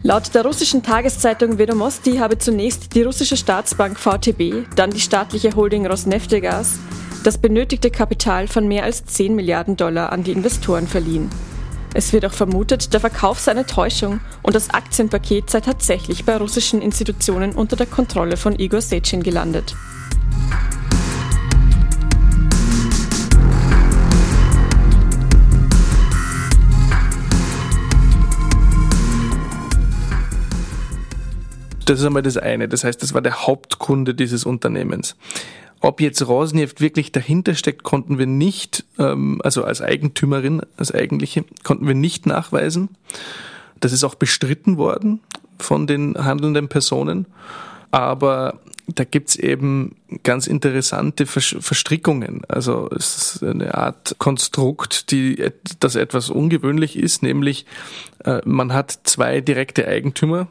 Laut 0.02 0.34
der 0.34 0.44
russischen 0.44 0.82
Tageszeitung 0.82 1.58
Vedomosti 1.58 2.16
habe 2.16 2.38
zunächst 2.38 2.96
die 2.96 3.02
russische 3.02 3.36
Staatsbank 3.36 3.96
VTB, 3.96 4.66
dann 4.74 4.90
die 4.90 5.00
staatliche 5.00 5.54
Holding 5.54 5.86
Rosneftegas 5.86 6.80
das 7.24 7.38
benötigte 7.38 7.90
Kapital 7.90 8.48
von 8.48 8.68
mehr 8.68 8.84
als 8.84 9.04
10 9.04 9.34
Milliarden 9.34 9.76
Dollar 9.76 10.12
an 10.12 10.24
die 10.24 10.32
Investoren 10.32 10.86
verliehen. 10.86 11.30
Es 11.94 12.12
wird 12.12 12.24
auch 12.26 12.32
vermutet, 12.32 12.92
der 12.92 13.00
Verkauf 13.00 13.40
sei 13.40 13.52
eine 13.52 13.66
Täuschung 13.66 14.20
und 14.42 14.54
das 14.54 14.70
Aktienpaket 14.70 15.50
sei 15.50 15.60
tatsächlich 15.60 16.24
bei 16.24 16.36
russischen 16.36 16.82
Institutionen 16.82 17.52
unter 17.52 17.76
der 17.76 17.86
Kontrolle 17.86 18.36
von 18.36 18.58
Igor 18.58 18.80
Sechin 18.80 19.22
gelandet. 19.22 19.74
Das 31.86 32.00
ist 32.00 32.04
einmal 32.04 32.22
das 32.22 32.36
eine. 32.36 32.68
Das 32.68 32.84
heißt, 32.84 33.02
das 33.02 33.14
war 33.14 33.22
der 33.22 33.46
Hauptkunde 33.46 34.14
dieses 34.14 34.44
Unternehmens. 34.44 35.16
Ob 35.80 36.00
jetzt 36.00 36.26
Rosneft 36.26 36.80
wirklich 36.80 37.12
dahinter 37.12 37.54
steckt, 37.54 37.84
konnten 37.84 38.18
wir 38.18 38.26
nicht, 38.26 38.84
ähm, 38.98 39.40
also 39.44 39.64
als 39.64 39.80
Eigentümerin, 39.80 40.62
als 40.76 40.92
eigentliche, 40.92 41.44
konnten 41.62 41.86
wir 41.86 41.94
nicht 41.94 42.26
nachweisen. 42.26 42.88
Das 43.80 43.92
ist 43.92 44.04
auch 44.04 44.16
bestritten 44.16 44.76
worden 44.76 45.20
von 45.58 45.86
den 45.86 46.16
handelnden 46.16 46.68
Personen. 46.68 47.26
Aber 47.90 48.60
da 48.86 49.04
gibt's 49.04 49.36
eben 49.36 49.96
ganz 50.22 50.46
interessante 50.46 51.26
Verstrickungen. 51.26 52.42
Also 52.48 52.88
es 52.90 53.34
ist 53.34 53.42
eine 53.42 53.74
Art 53.74 54.16
Konstrukt, 54.18 55.10
die 55.10 55.50
das 55.80 55.94
etwas 55.94 56.30
ungewöhnlich 56.30 56.96
ist, 56.96 57.22
nämlich 57.22 57.66
äh, 58.24 58.40
man 58.44 58.72
hat 58.72 58.98
zwei 59.04 59.40
direkte 59.42 59.86
Eigentümer, 59.86 60.48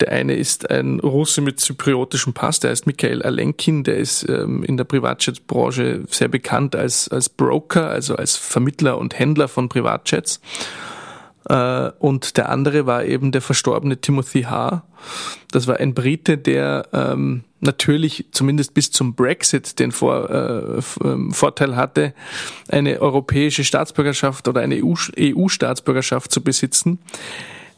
der 0.00 0.12
eine 0.12 0.34
ist 0.34 0.70
ein 0.70 1.00
Russe 1.00 1.40
mit 1.40 1.60
zypriotischem 1.60 2.32
Pass, 2.32 2.60
der 2.60 2.70
heißt 2.70 2.86
Michael 2.86 3.22
Alenkin, 3.22 3.84
der 3.84 3.96
ist 3.96 4.28
ähm, 4.28 4.62
in 4.62 4.76
der 4.76 4.84
Privatjet-Branche 4.84 6.04
sehr 6.08 6.28
bekannt 6.28 6.76
als, 6.76 7.08
als 7.08 7.28
Broker, 7.28 7.88
also 7.88 8.14
als 8.16 8.36
Vermittler 8.36 8.98
und 8.98 9.18
Händler 9.18 9.48
von 9.48 9.68
Privatjets. 9.68 10.40
Äh, 11.48 11.90
und 11.98 12.36
der 12.36 12.50
andere 12.50 12.86
war 12.86 13.04
eben 13.04 13.32
der 13.32 13.40
verstorbene 13.40 14.00
Timothy 14.00 14.42
H. 14.42 14.84
Das 15.50 15.66
war 15.66 15.78
ein 15.78 15.94
Brite, 15.94 16.38
der 16.38 16.86
ähm, 16.92 17.44
natürlich 17.60 18.26
zumindest 18.30 18.74
bis 18.74 18.90
zum 18.90 19.14
Brexit 19.14 19.78
den 19.78 19.90
Vor, 19.90 20.30
äh, 20.30 20.80
ähm, 21.04 21.32
Vorteil 21.32 21.74
hatte, 21.74 22.14
eine 22.68 23.00
europäische 23.00 23.64
Staatsbürgerschaft 23.64 24.46
oder 24.46 24.60
eine 24.60 24.80
EU-Staatsbürgerschaft 24.82 26.30
zu 26.30 26.42
besitzen 26.42 26.98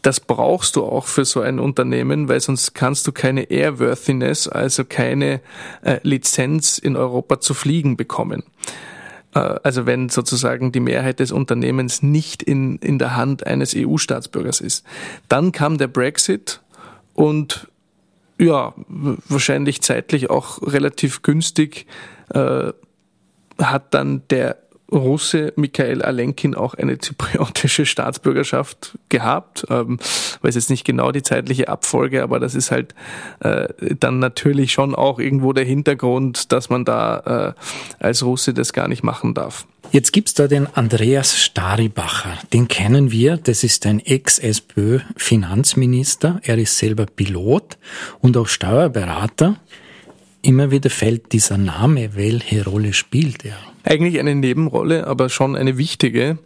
das 0.02 0.20
brauchst 0.20 0.76
du 0.76 0.84
auch 0.84 1.06
für 1.06 1.24
so 1.24 1.40
ein 1.40 1.58
Unternehmen, 1.58 2.28
weil 2.28 2.40
sonst 2.40 2.74
kannst 2.74 3.06
du 3.06 3.12
keine 3.12 3.50
Airworthiness, 3.50 4.48
also 4.48 4.84
keine 4.84 5.40
äh, 5.82 6.00
Lizenz 6.02 6.78
in 6.78 6.96
Europa 6.96 7.40
zu 7.40 7.54
fliegen 7.54 7.96
bekommen. 7.96 8.44
Äh, 9.34 9.38
also 9.62 9.86
wenn 9.86 10.08
sozusagen 10.08 10.72
die 10.72 10.80
Mehrheit 10.80 11.20
des 11.20 11.32
Unternehmens 11.32 12.02
nicht 12.02 12.42
in, 12.42 12.76
in 12.78 12.98
der 12.98 13.16
Hand 13.16 13.46
eines 13.46 13.74
EU-Staatsbürgers 13.76 14.60
ist. 14.60 14.84
Dann 15.28 15.52
kam 15.52 15.78
der 15.78 15.88
Brexit 15.88 16.60
und 17.14 17.68
ja, 18.38 18.72
wahrscheinlich 18.88 19.82
zeitlich 19.82 20.30
auch 20.30 20.62
relativ 20.62 21.20
günstig 21.20 21.86
äh, 22.30 22.72
hat 23.58 23.92
dann 23.92 24.22
der 24.30 24.56
Russe 24.92 25.52
Michael 25.56 26.02
Alenkin 26.02 26.54
auch 26.54 26.74
eine 26.74 26.98
zypriotische 26.98 27.86
Staatsbürgerschaft 27.86 28.98
gehabt. 29.08 29.66
Ähm, 29.70 29.98
weiß 30.42 30.54
jetzt 30.54 30.70
nicht 30.70 30.84
genau 30.84 31.12
die 31.12 31.22
zeitliche 31.22 31.68
Abfolge, 31.68 32.22
aber 32.22 32.40
das 32.40 32.54
ist 32.54 32.70
halt 32.70 32.94
äh, 33.40 33.68
dann 33.98 34.18
natürlich 34.18 34.72
schon 34.72 34.94
auch 34.94 35.18
irgendwo 35.18 35.52
der 35.52 35.64
Hintergrund, 35.64 36.52
dass 36.52 36.70
man 36.70 36.84
da 36.84 37.54
äh, 38.00 38.04
als 38.04 38.22
Russe 38.22 38.54
das 38.54 38.72
gar 38.72 38.88
nicht 38.88 39.02
machen 39.02 39.34
darf. 39.34 39.66
Jetzt 39.92 40.12
gibt's 40.12 40.34
da 40.34 40.46
den 40.46 40.68
Andreas 40.74 41.36
Staribacher. 41.36 42.38
Den 42.52 42.68
kennen 42.68 43.10
wir. 43.10 43.38
Das 43.38 43.64
ist 43.64 43.86
ein 43.86 43.98
Ex-SPÖ-Finanzminister. 43.98 46.38
Er 46.44 46.58
ist 46.58 46.78
selber 46.78 47.06
Pilot 47.06 47.76
und 48.20 48.36
auch 48.36 48.46
Steuerberater. 48.46 49.56
Immer 50.42 50.70
wieder 50.70 50.88
fällt 50.88 51.32
dieser 51.32 51.58
Name. 51.58 52.14
Welche 52.14 52.64
Rolle 52.64 52.94
spielt 52.94 53.44
er? 53.44 53.58
Eigentlich 53.84 54.18
eine 54.18 54.34
Nebenrolle, 54.34 55.06
aber 55.06 55.28
schon 55.28 55.54
eine 55.54 55.76
wichtige, 55.76 56.38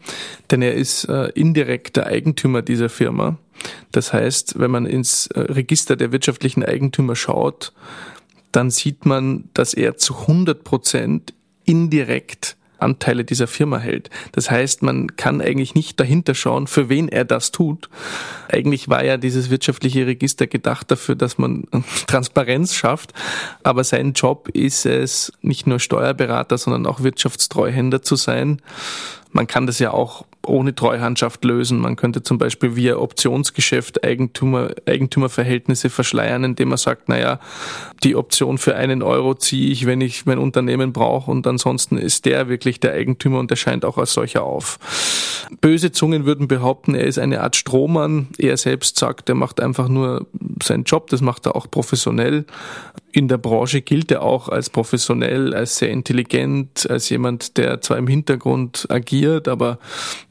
denn 0.51 0.63
er 0.63 0.75
ist 0.75 1.05
äh, 1.05 1.29
indirekter 1.35 2.07
Eigentümer 2.07 2.63
dieser 2.63 2.89
Firma. 2.89 3.39
Das 3.93 4.13
heißt, 4.13 4.59
wenn 4.59 4.71
man 4.71 4.87
ins 4.87 5.29
äh, 5.29 5.41
Register 5.41 5.97
der 5.97 6.11
wirtschaftlichen 6.11 6.65
Eigentümer 6.65 7.15
schaut, 7.15 7.73
dann 8.51 8.71
sieht 8.71 9.07
man, 9.07 9.49
dass 9.55 9.75
er 9.75 9.97
zu 9.97 10.17
100 10.23 10.65
Prozent 10.65 11.35
indirekt 11.65 12.57
Anteile 12.79 13.25
dieser 13.25 13.47
Firma 13.47 13.79
hält. 13.79 14.11
Das 14.33 14.51
heißt, 14.51 14.83
man 14.83 15.17
kann 15.17 15.41
eigentlich 15.41 15.75
nicht 15.75 15.99
dahinter 16.01 16.35
schauen, 16.35 16.67
für 16.67 16.89
wen 16.89 17.09
er 17.09 17.25
das 17.25 17.51
tut. 17.53 17.89
Eigentlich 18.49 18.89
war 18.89 19.05
ja 19.05 19.17
dieses 19.17 19.51
wirtschaftliche 19.51 20.07
Register 20.07 20.47
gedacht 20.47 20.91
dafür, 20.91 21.15
dass 21.15 21.39
man 21.39 21.65
Transparenz 22.07 22.75
schafft. 22.75 23.13
Aber 23.63 23.85
sein 23.85 24.13
Job 24.13 24.49
ist 24.49 24.87
es, 24.87 25.33
nicht 25.41 25.67
nur 25.67 25.81
Steuerberater, 25.81 26.59
sondern 26.59 26.87
auch 26.87 27.03
Wirtschaftstreuhänder 27.03 28.03
zu 28.03 28.17
sein. 28.17 28.61
Man 29.35 29.49
kann 29.49 29.67
das 29.67 29.81
ja 29.81 29.91
auch 29.91 30.25
ohne 30.47 30.77
Treuhandschaft 30.77 31.45
lösen. 31.45 31.81
Man 31.81 31.97
könnte 31.97 32.23
zum 32.23 32.39
Beispiel 32.39 32.77
via 32.77 32.99
Optionsgeschäft 32.99 34.05
Eigentümer, 34.05 34.71
Eigentümerverhältnisse 34.87 35.91
verschleiern, 35.91 36.45
indem 36.45 36.69
man 36.69 36.79
sagt, 36.79 37.09
naja, 37.09 37.41
die 38.05 38.15
Option 38.15 38.59
für 38.59 38.77
einen 38.77 39.03
Euro 39.03 39.35
ziehe 39.35 39.73
ich, 39.73 39.87
wenn 39.87 40.01
ich 40.01 40.25
mein 40.25 40.39
Unternehmen 40.39 40.93
brauche 40.93 41.33
und 41.33 41.47
ansonsten 41.49 41.99
ist 41.99 42.27
der 42.27 42.49
wirklich 42.49 42.79
der 42.79 42.93
Eigentümer 42.93 43.41
und 43.41 43.51
erscheint 43.51 43.85
auch 43.85 43.99
als 43.99 44.13
solcher 44.13 44.45
auf. 44.45 44.79
Böse 45.61 45.91
Zungen 45.91 46.27
würden 46.27 46.47
behaupten, 46.47 46.95
er 46.95 47.05
ist 47.05 47.19
eine 47.19 47.41
Art 47.41 47.57
Strohmann. 47.57 48.29
Er 48.39 48.57
selbst 48.57 48.99
sagt, 48.99 49.29
er 49.29 49.35
macht 49.35 49.61
einfach 49.61 49.89
nur 49.89 50.27
seinen 50.63 50.85
Job, 50.85 51.09
das 51.09 51.21
macht 51.21 51.47
er 51.47 51.57
auch 51.57 51.69
professionell. 51.69 52.45
In 53.15 53.29
der 53.29 53.39
Branche 53.39 53.81
gilt 53.81 54.11
er 54.11 54.23
auch 54.23 54.49
als 54.49 54.71
professionell, 54.71 55.55
als 55.55 55.77
sehr 55.77 55.89
intelligent, 55.91 56.91
als 56.91 57.09
jemand, 57.11 57.59
der 57.59 57.81
zwar 57.81 57.97
im 57.97 58.09
Hintergrund 58.09 58.87
agiert, 58.89 59.47
aber 59.47 59.79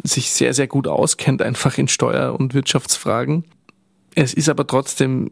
sich 0.03 0.33
sehr, 0.33 0.53
sehr 0.53 0.67
gut 0.67 0.89
auskennt, 0.89 1.41
einfach 1.41 1.77
in 1.77 1.87
Steuer- 1.87 2.37
und 2.37 2.53
Wirtschaftsfragen. 2.53 3.45
Es 4.15 4.33
ist 4.33 4.49
aber 4.49 4.67
trotzdem 4.67 5.31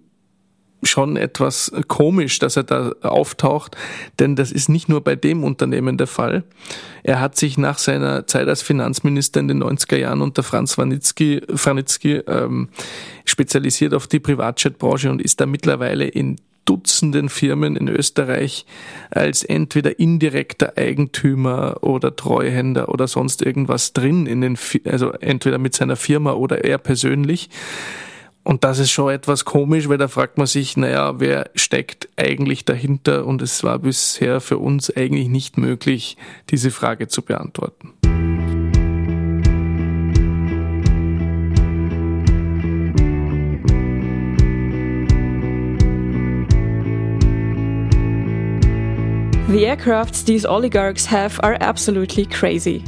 schon 0.81 1.17
etwas 1.17 1.73
komisch, 1.89 2.39
dass 2.39 2.55
er 2.55 2.63
da 2.63 2.93
auftaucht, 3.01 3.75
denn 4.17 4.37
das 4.37 4.53
ist 4.53 4.69
nicht 4.69 4.87
nur 4.87 5.01
bei 5.01 5.17
dem 5.17 5.43
Unternehmen 5.43 5.97
der 5.97 6.07
Fall. 6.07 6.45
Er 7.03 7.19
hat 7.19 7.35
sich 7.35 7.57
nach 7.57 7.79
seiner 7.79 8.27
Zeit 8.27 8.47
als 8.47 8.61
Finanzminister 8.61 9.41
in 9.41 9.49
den 9.49 9.61
90er 9.61 9.97
Jahren 9.97 10.21
unter 10.21 10.41
Franz 10.41 10.77
Wanitzki, 10.77 11.41
Franitzky 11.53 12.13
ähm, 12.27 12.69
spezialisiert 13.25 13.93
auf 13.93 14.07
die 14.07 14.21
Privatjetbranche 14.21 15.11
und 15.11 15.21
ist 15.21 15.41
da 15.41 15.45
mittlerweile 15.45 16.05
in 16.05 16.37
Dutzenden 16.65 17.29
Firmen 17.29 17.75
in 17.75 17.87
Österreich 17.87 18.65
als 19.09 19.43
entweder 19.43 19.99
indirekter 19.99 20.73
Eigentümer 20.77 21.77
oder 21.81 22.15
Treuhänder 22.15 22.89
oder 22.89 23.07
sonst 23.07 23.41
irgendwas 23.41 23.93
drin 23.93 24.25
in 24.25 24.41
den, 24.41 24.57
also 24.85 25.11
entweder 25.13 25.57
mit 25.57 25.75
seiner 25.75 25.95
Firma 25.95 26.33
oder 26.33 26.63
er 26.63 26.77
persönlich. 26.77 27.49
Und 28.43 28.63
das 28.63 28.79
ist 28.79 28.91
schon 28.91 29.11
etwas 29.11 29.45
komisch, 29.45 29.87
weil 29.87 29.99
da 29.99 30.07
fragt 30.07 30.37
man 30.37 30.47
sich, 30.47 30.75
naja, 30.75 31.19
wer 31.19 31.51
steckt 31.53 32.09
eigentlich 32.17 32.65
dahinter? 32.65 33.25
Und 33.25 33.41
es 33.41 33.63
war 33.63 33.79
bisher 33.79 34.41
für 34.41 34.57
uns 34.57 34.95
eigentlich 34.95 35.29
nicht 35.29 35.57
möglich, 35.57 36.17
diese 36.49 36.71
Frage 36.71 37.07
zu 37.07 37.21
beantworten. 37.21 37.93
The 49.51 49.65
aircrafts 49.65 50.23
these 50.23 50.45
oligarchs 50.45 51.05
have 51.11 51.37
are 51.43 51.57
absolutely 51.59 52.25
crazy. 52.25 52.85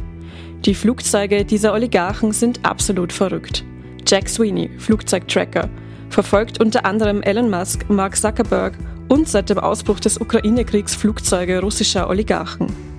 Die 0.63 0.73
Flugzeuge 0.73 1.43
dieser 1.43 1.73
Oligarchen 1.73 2.31
sind 2.31 2.61
absolut 2.63 3.11
verrückt. 3.11 3.65
Jack 4.07 4.29
Sweeney, 4.29 4.69
Flugzeugtracker, 4.77 5.69
verfolgt 6.09 6.61
unter 6.61 6.85
anderem 6.85 7.21
Elon 7.21 7.49
Musk, 7.49 7.89
Mark 7.89 8.15
Zuckerberg 8.15 8.77
und 9.09 9.27
seit 9.27 9.49
dem 9.49 9.59
Ausbruch 9.59 9.99
des 9.99 10.21
Ukraine-Kriegs 10.21 10.95
Flugzeuge 10.95 11.59
russischer 11.59 12.09
Oligarchen. 12.09 12.92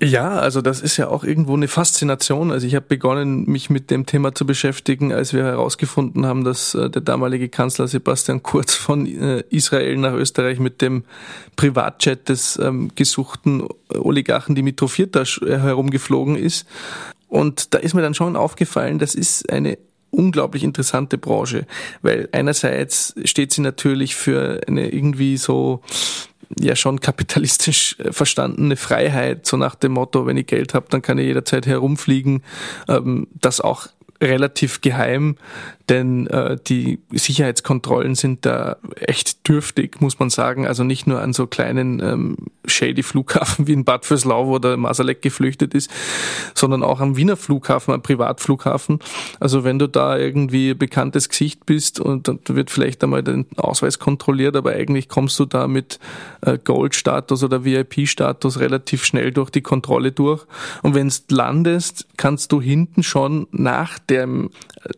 Ja, 0.00 0.38
also 0.38 0.62
das 0.62 0.80
ist 0.80 0.96
ja 0.96 1.08
auch 1.08 1.24
irgendwo 1.24 1.54
eine 1.54 1.66
Faszination. 1.66 2.52
Also 2.52 2.68
ich 2.68 2.76
habe 2.76 2.86
begonnen, 2.88 3.46
mich 3.46 3.68
mit 3.68 3.90
dem 3.90 4.06
Thema 4.06 4.32
zu 4.32 4.46
beschäftigen, 4.46 5.12
als 5.12 5.32
wir 5.32 5.42
herausgefunden 5.42 6.24
haben, 6.24 6.44
dass 6.44 6.74
äh, 6.74 6.88
der 6.88 7.02
damalige 7.02 7.48
Kanzler 7.48 7.88
Sebastian 7.88 8.44
Kurz 8.44 8.74
von 8.74 9.06
äh, 9.06 9.42
Israel 9.50 9.96
nach 9.96 10.12
Österreich 10.12 10.60
mit 10.60 10.82
dem 10.82 11.02
Privatjet 11.56 12.28
des 12.28 12.56
ähm, 12.62 12.92
gesuchten 12.94 13.66
Oligarchen 13.88 14.54
Dimitrov 14.54 14.92
Firtasch 14.92 15.42
äh, 15.42 15.58
herumgeflogen 15.58 16.36
ist. 16.36 16.68
Und 17.26 17.74
da 17.74 17.78
ist 17.78 17.94
mir 17.94 18.02
dann 18.02 18.14
schon 18.14 18.36
aufgefallen, 18.36 19.00
das 19.00 19.16
ist 19.16 19.50
eine 19.50 19.78
unglaublich 20.10 20.62
interessante 20.62 21.18
Branche, 21.18 21.66
weil 22.02 22.28
einerseits 22.32 23.14
steht 23.24 23.52
sie 23.52 23.60
natürlich 23.60 24.14
für 24.14 24.60
eine 24.66 24.90
irgendwie 24.90 25.36
so 25.36 25.82
ja 26.58 26.76
schon 26.76 27.00
kapitalistisch 27.00 27.96
äh, 27.98 28.12
verstandene 28.12 28.76
Freiheit, 28.76 29.46
so 29.46 29.56
nach 29.56 29.74
dem 29.74 29.92
Motto, 29.92 30.26
wenn 30.26 30.36
ich 30.36 30.46
Geld 30.46 30.74
habe, 30.74 30.86
dann 30.90 31.02
kann 31.02 31.18
ich 31.18 31.26
jederzeit 31.26 31.66
herumfliegen, 31.66 32.42
ähm, 32.88 33.28
das 33.34 33.60
auch 33.60 33.88
relativ 34.20 34.80
geheim, 34.80 35.36
denn 35.88 36.26
äh, 36.26 36.58
die 36.66 36.98
Sicherheitskontrollen 37.10 38.14
sind 38.14 38.44
da 38.44 38.76
echt 38.96 39.48
dürftig, 39.48 40.00
muss 40.00 40.18
man 40.18 40.28
sagen. 40.28 40.66
Also 40.66 40.84
nicht 40.84 41.06
nur 41.06 41.22
an 41.22 41.32
so 41.32 41.46
kleinen 41.46 42.00
ähm, 42.00 42.36
shady 42.66 43.02
Flughafen 43.02 43.66
wie 43.66 43.72
in 43.72 43.84
Bad 43.84 44.04
Fürslau, 44.04 44.46
wo 44.46 44.58
der 44.58 44.76
Masalek 44.76 45.22
geflüchtet 45.22 45.74
ist, 45.74 45.90
sondern 46.54 46.82
auch 46.82 47.00
am 47.00 47.16
Wiener 47.16 47.36
Flughafen, 47.36 47.94
am 47.94 48.02
Privatflughafen. 48.02 48.98
Also 49.40 49.64
wenn 49.64 49.78
du 49.78 49.88
da 49.88 50.18
irgendwie 50.18 50.74
bekanntes 50.74 51.28
Gesicht 51.28 51.64
bist 51.64 52.00
und 52.00 52.28
dann 52.28 52.40
wird 52.48 52.70
vielleicht 52.70 53.02
einmal 53.02 53.22
dein 53.22 53.46
Ausweis 53.56 53.98
kontrolliert, 53.98 54.56
aber 54.56 54.72
eigentlich 54.72 55.08
kommst 55.08 55.38
du 55.40 55.46
da 55.46 55.68
mit 55.68 55.98
äh, 56.42 56.58
Gold-Status 56.58 57.42
oder 57.42 57.64
VIP-Status 57.64 58.60
relativ 58.60 59.04
schnell 59.04 59.32
durch 59.32 59.50
die 59.50 59.62
Kontrolle 59.62 60.12
durch. 60.12 60.44
Und 60.82 60.94
wenn 60.94 61.08
landest, 61.30 62.06
kannst 62.18 62.52
du 62.52 62.60
hinten 62.60 63.02
schon 63.02 63.46
nach 63.50 63.98
dem 63.98 64.50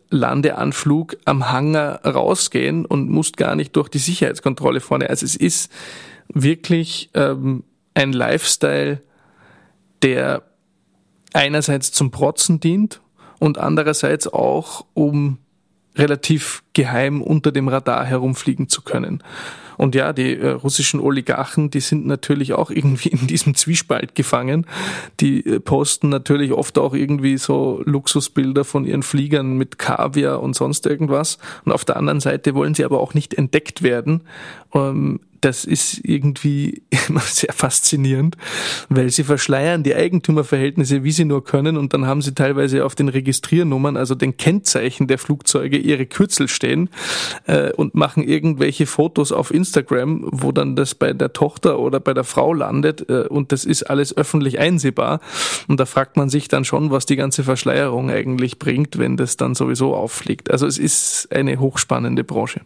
Landeanflug 0.09 0.80
am 1.25 1.51
Hangar 1.51 2.05
rausgehen 2.05 2.85
und 2.85 3.09
musst 3.09 3.37
gar 3.37 3.55
nicht 3.55 3.75
durch 3.75 3.89
die 3.89 3.99
Sicherheitskontrolle 3.99 4.79
vorne. 4.79 5.09
Also 5.09 5.25
es 5.25 5.35
ist 5.35 5.71
wirklich 6.33 7.09
ähm, 7.13 7.63
ein 7.93 8.13
Lifestyle, 8.13 9.01
der 10.01 10.43
einerseits 11.33 11.91
zum 11.91 12.11
Protzen 12.11 12.59
dient 12.59 13.01
und 13.39 13.57
andererseits 13.57 14.27
auch, 14.27 14.85
um 14.93 15.37
relativ 15.95 16.63
geheim 16.73 17.21
unter 17.21 17.51
dem 17.51 17.67
Radar 17.67 18.05
herumfliegen 18.05 18.69
zu 18.69 18.81
können. 18.81 19.23
Und 19.77 19.95
ja, 19.95 20.13
die 20.13 20.37
äh, 20.37 20.49
russischen 20.49 20.99
Oligarchen, 20.99 21.71
die 21.71 21.79
sind 21.79 22.05
natürlich 22.05 22.53
auch 22.53 22.69
irgendwie 22.69 23.09
in 23.09 23.25
diesem 23.25 23.55
Zwiespalt 23.55 24.13
gefangen. 24.13 24.67
Die 25.19 25.45
äh, 25.45 25.59
posten 25.59 26.09
natürlich 26.09 26.51
oft 26.51 26.77
auch 26.77 26.93
irgendwie 26.93 27.37
so 27.37 27.81
Luxusbilder 27.85 28.63
von 28.63 28.85
ihren 28.85 29.03
Fliegern 29.03 29.57
mit 29.57 29.79
Kaviar 29.79 30.41
und 30.43 30.55
sonst 30.55 30.85
irgendwas. 30.85 31.39
Und 31.65 31.71
auf 31.71 31.83
der 31.83 31.97
anderen 31.97 32.19
Seite 32.19 32.53
wollen 32.53 32.75
sie 32.75 32.85
aber 32.85 32.99
auch 32.99 33.13
nicht 33.13 33.33
entdeckt 33.33 33.81
werden. 33.81 34.21
Ähm, 34.73 35.19
das 35.41 35.65
ist 35.65 35.99
irgendwie 36.03 36.83
immer 37.09 37.21
sehr 37.21 37.53
faszinierend, 37.53 38.37
weil 38.89 39.09
sie 39.09 39.23
verschleiern 39.23 39.83
die 39.83 39.95
Eigentümerverhältnisse, 39.95 41.03
wie 41.03 41.11
sie 41.11 41.25
nur 41.25 41.43
können, 41.43 41.77
und 41.77 41.93
dann 41.93 42.05
haben 42.05 42.21
sie 42.21 42.33
teilweise 42.33 42.85
auf 42.85 42.95
den 42.95 43.09
Registriernummern, 43.09 43.97
also 43.97 44.15
den 44.15 44.37
Kennzeichen 44.37 45.07
der 45.07 45.17
Flugzeuge, 45.17 45.77
ihre 45.77 46.05
Kürzel 46.05 46.47
stehen 46.47 46.89
äh, 47.47 47.71
und 47.73 47.95
machen 47.95 48.23
irgendwelche 48.23 48.85
Fotos 48.85 49.31
auf 49.31 49.51
Instagram, 49.51 50.27
wo 50.31 50.51
dann 50.51 50.75
das 50.75 50.95
bei 50.95 51.13
der 51.13 51.33
Tochter 51.33 51.79
oder 51.79 51.99
bei 51.99 52.13
der 52.13 52.23
Frau 52.23 52.53
landet, 52.53 53.09
äh, 53.09 53.27
und 53.27 53.51
das 53.51 53.65
ist 53.65 53.83
alles 53.83 54.15
öffentlich 54.15 54.59
einsehbar. 54.59 55.19
Und 55.67 55.79
da 55.79 55.85
fragt 55.85 56.17
man 56.17 56.29
sich 56.29 56.47
dann 56.47 56.65
schon, 56.65 56.91
was 56.91 57.05
die 57.05 57.15
ganze 57.15 57.43
Verschleierung 57.43 58.09
eigentlich 58.09 58.59
bringt, 58.59 58.97
wenn 58.97 59.17
das 59.17 59.37
dann 59.37 59.55
sowieso 59.55 59.95
auffliegt. 59.95 60.51
Also 60.51 60.67
es 60.67 60.77
ist 60.77 61.29
eine 61.31 61.59
hochspannende 61.59 62.23
Branche. 62.23 62.61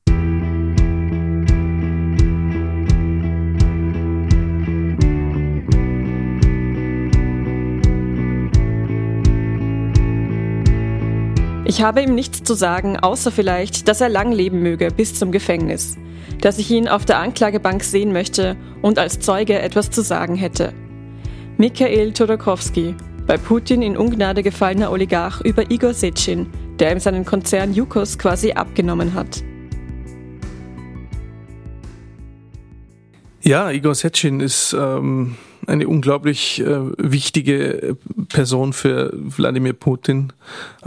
Ich 11.67 11.82
habe 11.82 12.04
ihm 12.04 12.13
nichts 12.13 12.43
zu 12.43 12.54
sagen, 12.54 12.99
außer 12.99 13.32
vielleicht, 13.32 13.88
dass 13.88 13.99
er 13.99 14.08
lang 14.08 14.32
leben 14.32 14.62
möge 14.62 14.89
bis 14.95 15.15
zum 15.15 15.32
Gefängnis, 15.32 15.97
dass 16.39 16.60
ich 16.60 16.69
ihn 16.69 16.88
auf 16.88 17.06
der 17.06 17.17
Anklagebank 17.17 17.84
sehen 17.84 18.13
möchte 18.13 18.56
und 18.84 18.99
als 18.99 19.19
Zeuge 19.19 19.60
etwas 19.60 19.89
zu 19.89 20.04
sagen 20.04 20.36
hätte. 20.36 20.73
Mikhail 21.58 22.13
Chodorkowski, 22.13 22.93
bei 23.25 23.38
Putin 23.38 23.82
in 23.82 23.97
Ungnade 23.97 24.43
gefallener 24.43 24.91
Oligarch 24.91 25.41
über 25.41 25.71
Igor 25.71 25.95
Sechin, 25.95 26.45
der 26.78 26.91
ihm 26.91 26.99
seinen 26.99 27.25
Konzern 27.25 27.73
Yukos 27.73 28.19
quasi 28.19 28.51
abgenommen 28.51 29.15
hat. 29.15 29.43
Ja, 33.41 33.71
Igor 33.71 33.95
Sechin 33.95 34.39
ist 34.39 34.75
ähm, 34.80 35.36
eine 35.67 35.88
unglaublich 35.88 36.62
äh, 36.62 36.80
wichtige 36.97 37.97
Person 38.30 38.73
für 38.73 39.12
Wladimir 39.13 39.73
Putin. 39.73 40.34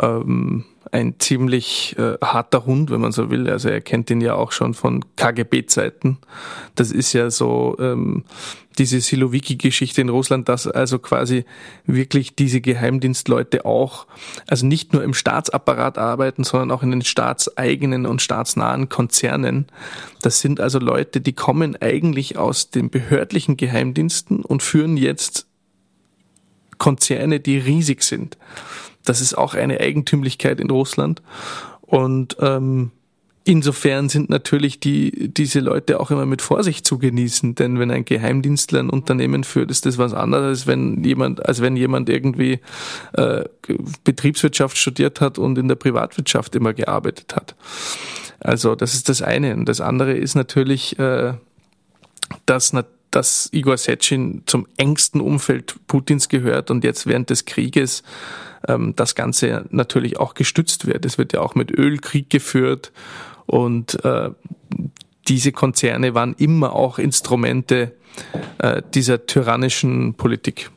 Ähm, 0.00 0.64
ein 0.92 1.14
ziemlich 1.18 1.96
äh, 1.98 2.16
harter 2.22 2.66
Hund, 2.66 2.90
wenn 2.90 3.00
man 3.00 3.12
so 3.12 3.30
will. 3.30 3.48
Also 3.48 3.68
er 3.68 3.80
kennt 3.80 4.10
ihn 4.10 4.20
ja 4.20 4.34
auch 4.34 4.52
schon 4.52 4.74
von 4.74 5.04
KGB-Zeiten. 5.16 6.18
Das 6.74 6.90
ist 6.90 7.12
ja 7.12 7.30
so 7.30 7.76
ähm, 7.78 8.24
diese 8.78 9.00
Siloviki-Geschichte 9.00 10.00
in 10.00 10.08
Russland, 10.08 10.48
dass 10.48 10.66
also 10.66 10.98
quasi 10.98 11.44
wirklich 11.86 12.36
diese 12.36 12.60
Geheimdienstleute 12.60 13.64
auch, 13.64 14.06
also 14.46 14.66
nicht 14.66 14.92
nur 14.92 15.02
im 15.02 15.14
Staatsapparat 15.14 15.98
arbeiten, 15.98 16.44
sondern 16.44 16.70
auch 16.70 16.82
in 16.82 16.92
den 16.92 17.02
staatseigenen 17.02 18.06
und 18.06 18.22
staatsnahen 18.22 18.88
Konzernen. 18.88 19.66
Das 20.22 20.40
sind 20.40 20.60
also 20.60 20.78
Leute, 20.78 21.20
die 21.20 21.32
kommen 21.32 21.76
eigentlich 21.80 22.38
aus 22.38 22.70
den 22.70 22.90
behördlichen 22.90 23.56
Geheimdiensten 23.56 24.44
und 24.44 24.62
führen 24.62 24.96
jetzt 24.96 25.46
Konzerne, 26.78 27.40
die 27.40 27.58
riesig 27.58 28.02
sind. 28.02 28.38
Das 29.08 29.20
ist 29.20 29.36
auch 29.36 29.54
eine 29.54 29.80
Eigentümlichkeit 29.80 30.60
in 30.60 30.70
Russland. 30.70 31.22
Und 31.80 32.36
ähm, 32.40 32.90
insofern 33.44 34.10
sind 34.10 34.28
natürlich 34.28 34.80
die, 34.80 35.28
diese 35.32 35.60
Leute 35.60 35.98
auch 36.00 36.10
immer 36.10 36.26
mit 36.26 36.42
Vorsicht 36.42 36.84
zu 36.86 36.98
genießen, 36.98 37.54
denn 37.54 37.78
wenn 37.78 37.90
ein 37.90 38.04
Geheimdienstler 38.04 38.80
ein 38.80 38.90
Unternehmen 38.90 39.44
führt, 39.44 39.70
ist 39.70 39.86
das 39.86 39.96
was 39.96 40.12
anderes, 40.12 40.60
als 40.60 40.66
wenn 40.66 41.02
jemand, 41.02 41.46
als 41.46 41.62
wenn 41.62 41.76
jemand 41.76 42.10
irgendwie 42.10 42.60
äh, 43.14 43.44
Betriebswirtschaft 44.04 44.76
studiert 44.76 45.22
hat 45.22 45.38
und 45.38 45.56
in 45.56 45.68
der 45.68 45.76
Privatwirtschaft 45.76 46.54
immer 46.54 46.74
gearbeitet 46.74 47.34
hat. 47.34 47.54
Also 48.40 48.74
das 48.74 48.92
ist 48.92 49.08
das 49.08 49.22
eine. 49.22 49.54
Und 49.54 49.66
das 49.66 49.80
andere 49.80 50.12
ist 50.12 50.34
natürlich, 50.34 50.98
äh, 50.98 51.32
dass 52.44 52.74
natürlich 52.74 52.98
dass 53.10 53.48
Igor 53.52 53.76
Sechin 53.76 54.42
zum 54.46 54.66
engsten 54.76 55.20
Umfeld 55.20 55.76
Putins 55.86 56.28
gehört 56.28 56.70
und 56.70 56.84
jetzt 56.84 57.06
während 57.06 57.30
des 57.30 57.44
Krieges 57.44 58.02
ähm, 58.66 58.94
das 58.96 59.14
Ganze 59.14 59.66
natürlich 59.70 60.18
auch 60.18 60.34
gestützt 60.34 60.86
wird. 60.86 61.04
Es 61.04 61.18
wird 61.18 61.32
ja 61.32 61.40
auch 61.40 61.54
mit 61.54 61.70
Ölkrieg 61.70 62.30
geführt 62.30 62.92
und 63.46 64.04
äh, 64.04 64.30
diese 65.28 65.52
Konzerne 65.52 66.14
waren 66.14 66.34
immer 66.38 66.72
auch 66.72 66.98
Instrumente 66.98 67.92
äh, 68.58 68.82
dieser 68.94 69.26
tyrannischen 69.26 70.14
Politik. 70.14 70.70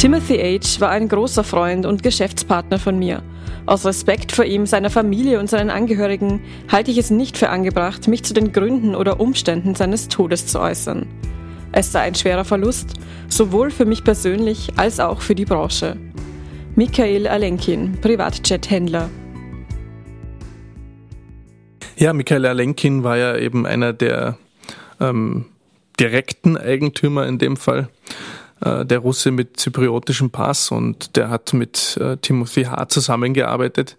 Timothy 0.00 0.38
H. 0.38 0.80
war 0.80 0.88
ein 0.88 1.10
großer 1.10 1.44
Freund 1.44 1.84
und 1.84 2.02
Geschäftspartner 2.02 2.78
von 2.78 2.98
mir. 2.98 3.22
Aus 3.66 3.84
Respekt 3.84 4.32
vor 4.32 4.46
ihm, 4.46 4.64
seiner 4.64 4.88
Familie 4.88 5.38
und 5.38 5.50
seinen 5.50 5.68
Angehörigen 5.68 6.42
halte 6.72 6.90
ich 6.90 6.96
es 6.96 7.10
nicht 7.10 7.36
für 7.36 7.50
angebracht, 7.50 8.08
mich 8.08 8.22
zu 8.22 8.32
den 8.32 8.50
Gründen 8.50 8.94
oder 8.94 9.20
Umständen 9.20 9.74
seines 9.74 10.08
Todes 10.08 10.46
zu 10.46 10.58
äußern. 10.58 11.06
Es 11.72 11.92
sei 11.92 12.00
ein 12.00 12.14
schwerer 12.14 12.46
Verlust, 12.46 12.94
sowohl 13.28 13.70
für 13.70 13.84
mich 13.84 14.02
persönlich 14.02 14.70
als 14.76 15.00
auch 15.00 15.20
für 15.20 15.34
die 15.34 15.44
Branche. 15.44 15.98
Michael 16.76 17.26
Alenkin, 17.26 18.00
Privatjet-Händler. 18.00 19.10
Ja, 21.98 22.14
Michael 22.14 22.46
Alenkin 22.46 23.04
war 23.04 23.18
ja 23.18 23.36
eben 23.36 23.66
einer 23.66 23.92
der 23.92 24.38
ähm, 24.98 25.44
direkten 26.00 26.56
Eigentümer 26.56 27.26
in 27.26 27.36
dem 27.36 27.58
Fall 27.58 27.90
äh, 28.60 28.84
der 28.84 28.98
Russe 28.98 29.30
mit 29.30 29.58
zypriotischem 29.58 30.30
Pass 30.30 30.70
und 30.70 31.16
der 31.16 31.30
hat 31.30 31.52
mit 31.52 31.96
äh, 32.00 32.16
Timothy 32.18 32.64
H. 32.64 32.88
zusammengearbeitet. 32.88 33.96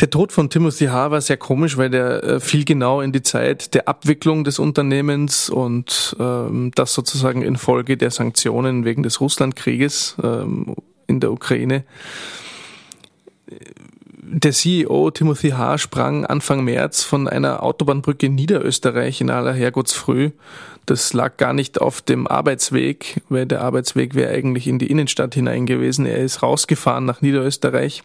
Der 0.00 0.08
Tod 0.08 0.32
von 0.32 0.48
Timothy 0.48 0.86
H. 0.86 1.10
war 1.10 1.20
sehr 1.20 1.36
komisch, 1.36 1.76
weil 1.76 1.90
der 1.90 2.24
äh, 2.24 2.40
fiel 2.40 2.64
genau 2.64 3.02
in 3.02 3.12
die 3.12 3.22
Zeit 3.22 3.74
der 3.74 3.86
Abwicklung 3.86 4.44
des 4.44 4.58
Unternehmens 4.58 5.50
und 5.50 6.16
ähm, 6.18 6.70
das 6.74 6.94
sozusagen 6.94 7.42
infolge 7.42 7.98
der 7.98 8.10
Sanktionen 8.10 8.86
wegen 8.86 9.02
des 9.02 9.20
Russlandkrieges 9.20 10.16
ähm, 10.22 10.74
in 11.06 11.20
der 11.20 11.32
Ukraine. 11.32 11.84
Der 14.32 14.52
CEO 14.52 15.10
Timothy 15.10 15.50
H. 15.50 15.78
sprang 15.78 16.24
Anfang 16.24 16.64
März 16.64 17.02
von 17.02 17.28
einer 17.28 17.62
Autobahnbrücke 17.62 18.26
in 18.26 18.36
Niederösterreich 18.36 19.20
in 19.20 19.28
aller 19.28 19.52
Herrgottsfrüh 19.52 20.30
das 20.86 21.12
lag 21.12 21.36
gar 21.36 21.52
nicht 21.52 21.80
auf 21.80 22.02
dem 22.02 22.26
Arbeitsweg, 22.26 23.22
weil 23.28 23.46
der 23.46 23.62
Arbeitsweg 23.62 24.14
wäre 24.14 24.32
eigentlich 24.32 24.66
in 24.66 24.78
die 24.78 24.90
Innenstadt 24.90 25.34
hinein 25.34 25.66
gewesen. 25.66 26.06
Er 26.06 26.18
ist 26.18 26.42
rausgefahren 26.42 27.04
nach 27.04 27.20
Niederösterreich 27.20 28.02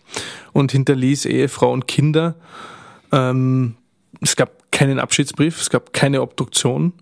und 0.54 0.72
hinterließ 0.72 1.26
Ehefrau 1.26 1.72
und 1.72 1.88
Kinder. 1.88 2.36
Ähm, 3.12 3.76
es 4.22 4.36
gab 4.36 4.72
keinen 4.72 5.00
Abschiedsbrief, 5.00 5.62
es 5.62 5.70
gab 5.70 5.94
keine 5.94 6.22
Obduktion. 6.22 6.94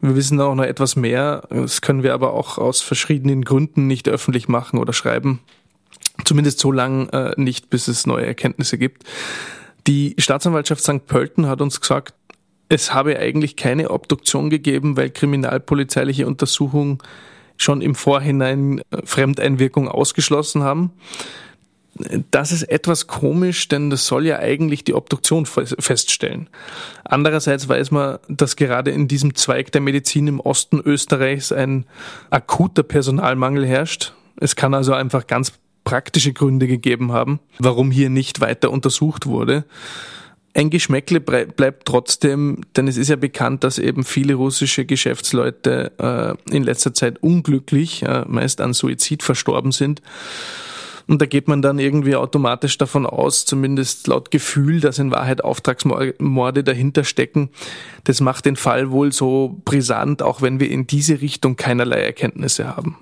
Wir 0.00 0.16
wissen 0.16 0.40
auch 0.40 0.54
noch 0.54 0.64
etwas 0.64 0.96
mehr, 0.96 1.42
das 1.50 1.82
können 1.82 2.02
wir 2.02 2.14
aber 2.14 2.32
auch 2.32 2.58
aus 2.58 2.80
verschiedenen 2.80 3.44
Gründen 3.44 3.86
nicht 3.86 4.08
öffentlich 4.08 4.48
machen 4.48 4.78
oder 4.78 4.92
schreiben. 4.92 5.40
Zumindest 6.24 6.58
so 6.58 6.72
lang 6.72 7.08
äh, 7.10 7.32
nicht, 7.36 7.70
bis 7.70 7.88
es 7.88 8.06
neue 8.06 8.26
Erkenntnisse 8.26 8.78
gibt. 8.78 9.04
Die 9.86 10.14
Staatsanwaltschaft 10.18 10.82
St. 10.82 11.06
Pölten 11.06 11.48
hat 11.48 11.60
uns 11.60 11.80
gesagt, 11.80 12.14
es 12.72 12.94
habe 12.94 13.18
eigentlich 13.18 13.56
keine 13.56 13.90
Obduktion 13.90 14.48
gegeben, 14.48 14.96
weil 14.96 15.10
kriminalpolizeiliche 15.10 16.26
Untersuchungen 16.26 16.98
schon 17.58 17.82
im 17.82 17.94
Vorhinein 17.94 18.78
äh, 18.90 19.02
Fremdeinwirkung 19.04 19.88
ausgeschlossen 19.88 20.62
haben. 20.62 20.90
Das 22.30 22.52
ist 22.52 22.62
etwas 22.62 23.06
komisch, 23.06 23.68
denn 23.68 23.90
das 23.90 24.06
soll 24.06 24.24
ja 24.24 24.38
eigentlich 24.38 24.82
die 24.82 24.94
Obduktion 24.94 25.44
feststellen. 25.44 26.48
Andererseits 27.04 27.68
weiß 27.68 27.90
man, 27.90 28.18
dass 28.28 28.56
gerade 28.56 28.90
in 28.90 29.08
diesem 29.08 29.34
Zweig 29.34 29.70
der 29.72 29.82
Medizin 29.82 30.26
im 30.26 30.40
Osten 30.40 30.80
Österreichs 30.80 31.52
ein 31.52 31.84
akuter 32.30 32.82
Personalmangel 32.82 33.66
herrscht. 33.66 34.14
Es 34.40 34.56
kann 34.56 34.72
also 34.72 34.94
einfach 34.94 35.26
ganz 35.26 35.52
praktische 35.84 36.32
Gründe 36.32 36.66
gegeben 36.66 37.12
haben, 37.12 37.40
warum 37.58 37.90
hier 37.90 38.08
nicht 38.08 38.40
weiter 38.40 38.70
untersucht 38.70 39.26
wurde. 39.26 39.66
Ein 40.54 40.68
Geschmäckle 40.68 41.20
bleibt 41.20 41.86
trotzdem, 41.86 42.60
denn 42.76 42.86
es 42.86 42.98
ist 42.98 43.08
ja 43.08 43.16
bekannt, 43.16 43.64
dass 43.64 43.78
eben 43.78 44.04
viele 44.04 44.34
russische 44.34 44.84
Geschäftsleute 44.84 45.92
äh, 45.98 46.54
in 46.54 46.62
letzter 46.62 46.92
Zeit 46.92 47.22
unglücklich, 47.22 48.02
äh, 48.02 48.24
meist 48.26 48.60
an 48.60 48.74
Suizid 48.74 49.22
verstorben 49.22 49.72
sind. 49.72 50.02
Und 51.08 51.20
da 51.20 51.26
geht 51.26 51.48
man 51.48 51.62
dann 51.62 51.78
irgendwie 51.78 52.16
automatisch 52.16 52.78
davon 52.78 53.06
aus, 53.06 53.44
zumindest 53.44 54.06
laut 54.06 54.30
Gefühl, 54.30 54.80
dass 54.80 54.98
in 54.98 55.10
Wahrheit 55.10 55.42
Auftragsmorde 55.42 56.64
dahinter 56.64 57.04
stecken. 57.04 57.50
Das 58.04 58.20
macht 58.20 58.44
den 58.44 58.56
Fall 58.56 58.90
wohl 58.90 59.10
so 59.10 59.60
brisant, 59.64 60.22
auch 60.22 60.42
wenn 60.42 60.60
wir 60.60 60.70
in 60.70 60.86
diese 60.86 61.20
Richtung 61.20 61.56
keinerlei 61.56 62.02
Erkenntnisse 62.02 62.76
haben. 62.76 62.98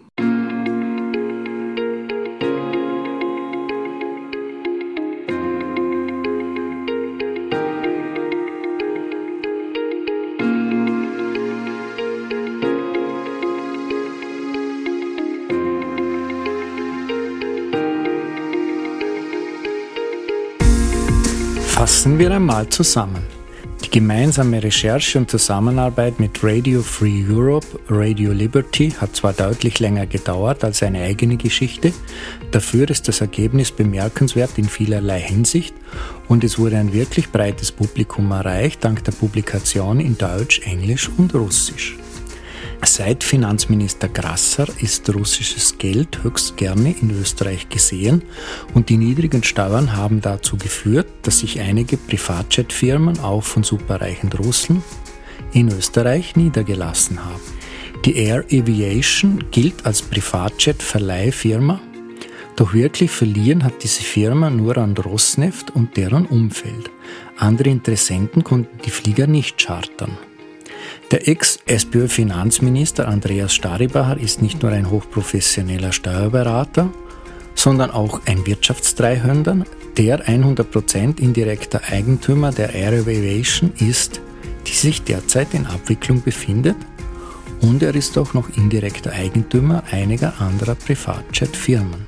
Fassen 22.01 22.19
wir 22.19 22.31
einmal 22.31 22.67
zusammen. 22.71 23.23
Die 23.85 23.91
gemeinsame 23.91 24.63
Recherche 24.63 25.19
und 25.19 25.31
Zusammenarbeit 25.31 26.19
mit 26.19 26.43
Radio 26.43 26.81
Free 26.81 27.27
Europe, 27.29 27.67
Radio 27.91 28.33
Liberty 28.33 28.91
hat 28.93 29.15
zwar 29.15 29.35
deutlich 29.35 29.81
länger 29.81 30.07
gedauert 30.07 30.65
als 30.65 30.83
eine 30.83 31.03
eigene 31.03 31.37
Geschichte, 31.37 31.93
dafür 32.53 32.89
ist 32.89 33.07
das 33.09 33.21
Ergebnis 33.21 33.71
bemerkenswert 33.71 34.57
in 34.57 34.65
vielerlei 34.65 35.21
Hinsicht 35.21 35.75
und 36.27 36.43
es 36.43 36.59
wurde 36.59 36.79
ein 36.79 36.95
wirklich 36.95 37.31
breites 37.33 37.71
Publikum 37.71 38.31
erreicht 38.31 38.83
dank 38.83 39.05
der 39.05 39.13
Publikation 39.13 40.01
in 40.01 40.17
Deutsch, 40.17 40.63
Englisch 40.65 41.11
und 41.19 41.35
Russisch. 41.35 42.00
Seit 42.83 43.25
Finanzminister 43.25 44.09
Grasser 44.09 44.67
ist 44.81 45.15
russisches 45.15 45.77
Geld 45.79 46.23
höchst 46.25 46.57
gerne 46.57 46.95
in 47.01 47.11
Österreich 47.11 47.69
gesehen 47.69 48.23
und 48.75 48.89
die 48.89 48.97
niedrigen 48.97 49.43
Steuern 49.43 49.97
haben 49.97 50.21
dazu 50.21 50.57
geführt, 50.57 51.07
dass 51.23 51.41
sich 51.41 51.61
einige 51.61 51.97
Privatjetfirmen 51.99 53.21
auch 53.21 53.45
von 53.45 53.63
superreichen 53.63 54.33
Russen 54.33 54.83
in 55.53 55.69
Österreich 55.69 56.37
niedergelassen 56.37 57.25
haben. 57.25 57.41
Die 58.07 58.17
Air 58.17 58.45
Aviation 58.51 59.45
gilt 59.51 59.85
als 59.85 60.01
Privatjet-Verleihfirma, 60.01 61.81
doch 62.57 62.73
wirklich 62.73 63.11
verlieren 63.11 63.63
hat 63.63 63.83
diese 63.83 64.03
Firma 64.03 64.49
nur 64.49 64.79
an 64.79 64.97
Rosneft 64.97 65.71
und 65.71 65.97
deren 65.97 66.27
Umfeld. 66.27 66.91
Andere 67.37 67.69
Interessenten 67.69 68.43
konnten 68.43 68.79
die 68.85 68.91
Flieger 68.91 69.27
nicht 69.27 69.59
chartern. 69.59 70.17
Der 71.11 71.27
Ex-SPÖ-Finanzminister 71.27 73.09
Andreas 73.09 73.53
Staribacher 73.53 74.17
ist 74.17 74.43
nicht 74.43 74.63
nur 74.63 74.71
ein 74.71 74.91
hochprofessioneller 74.91 75.91
Steuerberater, 75.91 76.89
sondern 77.57 77.91
auch 77.91 78.21
ein 78.27 78.47
Wirtschaftsdreihänder, 78.47 79.65
der 79.97 80.25
100% 80.29 81.19
indirekter 81.19 81.81
Eigentümer 81.91 82.53
der 82.53 82.75
Air 82.75 83.01
Aviation 83.01 83.73
ist, 83.79 84.21
die 84.69 84.73
sich 84.73 85.03
derzeit 85.03 85.53
in 85.53 85.67
Abwicklung 85.67 86.23
befindet 86.23 86.77
und 87.61 87.83
er 87.83 87.95
ist 87.97 88.17
auch 88.17 88.33
noch 88.33 88.49
indirekter 88.57 89.11
Eigentümer 89.11 89.83
einiger 89.91 90.41
anderer 90.41 90.77
Privatjet-Firmen. 90.77 92.07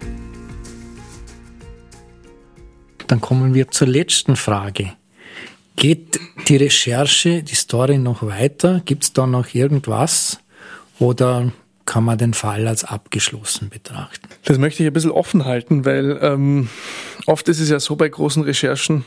Dann 3.09 3.21
kommen 3.21 3.53
wir 3.53 3.69
zur 3.69 3.89
letzten 3.89 4.37
Frage. 4.37 4.93
Geht 5.77 6.21
die 6.49 6.57
Recherche, 6.57 7.43
die 7.43 7.55
Story 7.55 7.99
noch 7.99 8.23
weiter? 8.23 8.83
Gibt 8.85 9.05
es 9.05 9.13
da 9.13 9.27
noch 9.27 9.55
irgendwas? 9.55 10.39
Oder 10.99 11.53
kann 11.87 12.05
man 12.05 12.19
den 12.19 12.35
Fall 12.35 12.69
als 12.69 12.85
abgeschlossen 12.85 13.69
betrachten? 13.69 14.29
Das 14.45 14.59
möchte 14.59 14.83
ich 14.83 14.87
ein 14.87 14.93
bisschen 14.93 15.11
offen 15.11 15.45
halten, 15.45 15.85
weil 15.85 16.19
ähm, 16.23 16.69
oft 17.27 17.49
ist 17.49 17.61
es 17.61 17.71
ja 17.71 17.81
so 17.81 17.97
bei 17.97 18.09
großen 18.09 18.43
Recherchen, 18.43 19.05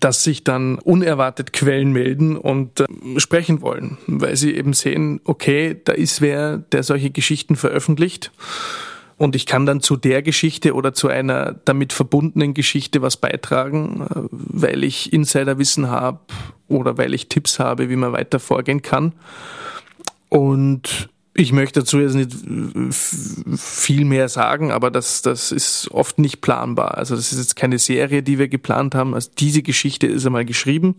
dass 0.00 0.24
sich 0.24 0.44
dann 0.44 0.78
unerwartet 0.78 1.52
Quellen 1.52 1.92
melden 1.92 2.36
und 2.36 2.80
äh, 2.80 2.86
sprechen 3.18 3.60
wollen, 3.60 3.98
weil 4.06 4.36
sie 4.36 4.54
eben 4.54 4.72
sehen, 4.72 5.20
okay, 5.24 5.76
da 5.84 5.92
ist 5.92 6.20
wer, 6.20 6.58
der 6.58 6.82
solche 6.82 7.10
Geschichten 7.10 7.56
veröffentlicht 7.56 8.32
und 9.18 9.34
ich 9.34 9.46
kann 9.46 9.66
dann 9.66 9.80
zu 9.80 9.96
der 9.96 10.22
Geschichte 10.22 10.74
oder 10.74 10.94
zu 10.94 11.08
einer 11.08 11.56
damit 11.64 11.92
verbundenen 11.92 12.54
Geschichte 12.54 13.02
was 13.02 13.16
beitragen, 13.16 14.02
äh, 14.02 14.28
weil 14.30 14.84
ich 14.84 15.12
Insiderwissen 15.12 15.90
habe 15.90 16.20
oder 16.68 16.96
weil 16.96 17.12
ich 17.12 17.28
Tipps 17.28 17.58
habe, 17.58 17.90
wie 17.90 17.96
man 17.96 18.12
weiter 18.12 18.38
vorgehen 18.38 18.80
kann. 18.80 19.12
Und 20.28 21.08
ich 21.34 21.52
möchte 21.52 21.80
dazu 21.80 22.00
jetzt 22.00 22.14
nicht 22.14 22.32
viel 23.56 24.04
mehr 24.04 24.28
sagen, 24.28 24.72
aber 24.72 24.90
das, 24.90 25.22
das 25.22 25.52
ist 25.52 25.88
oft 25.90 26.18
nicht 26.18 26.40
planbar. 26.40 26.98
Also 26.98 27.16
das 27.16 27.32
ist 27.32 27.38
jetzt 27.38 27.56
keine 27.56 27.78
Serie, 27.78 28.22
die 28.22 28.38
wir 28.38 28.48
geplant 28.48 28.94
haben. 28.94 29.14
Also 29.14 29.30
diese 29.38 29.62
Geschichte 29.62 30.06
ist 30.06 30.26
einmal 30.26 30.44
geschrieben. 30.44 30.96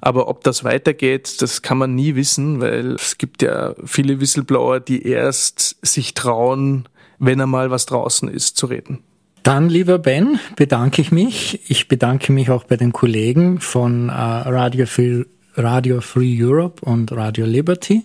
Aber 0.00 0.28
ob 0.28 0.44
das 0.44 0.62
weitergeht, 0.62 1.42
das 1.42 1.62
kann 1.62 1.76
man 1.76 1.94
nie 1.94 2.14
wissen, 2.14 2.60
weil 2.60 2.92
es 2.92 3.18
gibt 3.18 3.42
ja 3.42 3.74
viele 3.84 4.20
Whistleblower, 4.20 4.78
die 4.78 5.02
erst 5.02 5.76
sich 5.84 6.14
trauen, 6.14 6.88
wenn 7.18 7.40
einmal 7.40 7.70
was 7.70 7.86
draußen 7.86 8.28
ist, 8.28 8.56
zu 8.56 8.66
reden. 8.66 9.00
Dann, 9.42 9.68
lieber 9.68 9.98
Ben, 9.98 10.38
bedanke 10.56 11.00
ich 11.00 11.12
mich. 11.12 11.60
Ich 11.70 11.88
bedanke 11.88 12.32
mich 12.32 12.50
auch 12.50 12.64
bei 12.64 12.76
den 12.76 12.92
Kollegen 12.92 13.60
von 13.60 14.08
äh, 14.08 14.12
Radio, 14.12 14.84
Free, 14.86 15.24
Radio 15.56 16.00
Free 16.00 16.36
Europe 16.42 16.84
und 16.84 17.12
Radio 17.12 17.46
Liberty. 17.46 18.04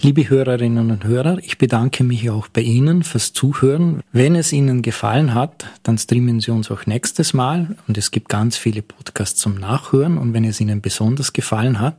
Liebe 0.00 0.28
Hörerinnen 0.28 0.90
und 0.90 1.04
Hörer, 1.04 1.38
ich 1.38 1.56
bedanke 1.56 2.04
mich 2.04 2.28
auch 2.28 2.48
bei 2.48 2.60
Ihnen 2.60 3.04
fürs 3.04 3.32
Zuhören. 3.32 4.02
Wenn 4.12 4.34
es 4.34 4.52
Ihnen 4.52 4.82
gefallen 4.82 5.34
hat, 5.34 5.66
dann 5.82 5.98
streamen 5.98 6.40
Sie 6.40 6.50
uns 6.50 6.70
auch 6.70 6.84
nächstes 6.86 7.32
Mal 7.32 7.76
und 7.88 7.96
es 7.96 8.10
gibt 8.10 8.28
ganz 8.28 8.56
viele 8.56 8.82
Podcasts 8.82 9.40
zum 9.40 9.54
Nachhören 9.54 10.18
und 10.18 10.34
wenn 10.34 10.44
es 10.44 10.60
Ihnen 10.60 10.82
besonders 10.82 11.32
gefallen 11.32 11.80
hat, 11.80 11.98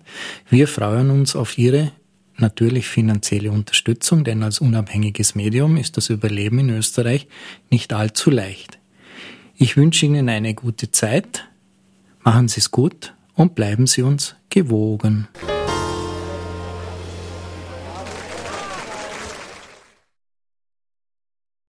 wir 0.50 0.68
freuen 0.68 1.10
uns 1.10 1.36
auf 1.36 1.58
Ihre 1.58 1.92
natürlich 2.38 2.88
finanzielle 2.88 3.52
Unterstützung, 3.52 4.24
denn 4.24 4.44
als 4.44 4.60
unabhängiges 4.60 5.36
Medium 5.36 5.78
ist 5.78 5.98
das 5.98 6.10
Überleben 6.10 6.60
in 6.60 6.70
Österreich 6.70 7.28
nicht 7.70 7.94
allzu 7.94 8.30
leicht. 8.30 8.80
Ich 9.56 9.78
wünsche 9.78 10.06
Ihnen 10.06 10.30
eine 10.30 10.54
gute 10.54 10.92
Zeit, 10.92 11.46
machen 12.24 12.48
Sie 12.48 12.60
es 12.60 12.72
gut 12.72 13.14
und 13.34 13.56
bleiben 13.56 13.88
Sie 13.88 14.04
uns 14.04 14.36
gewogen. 14.50 15.28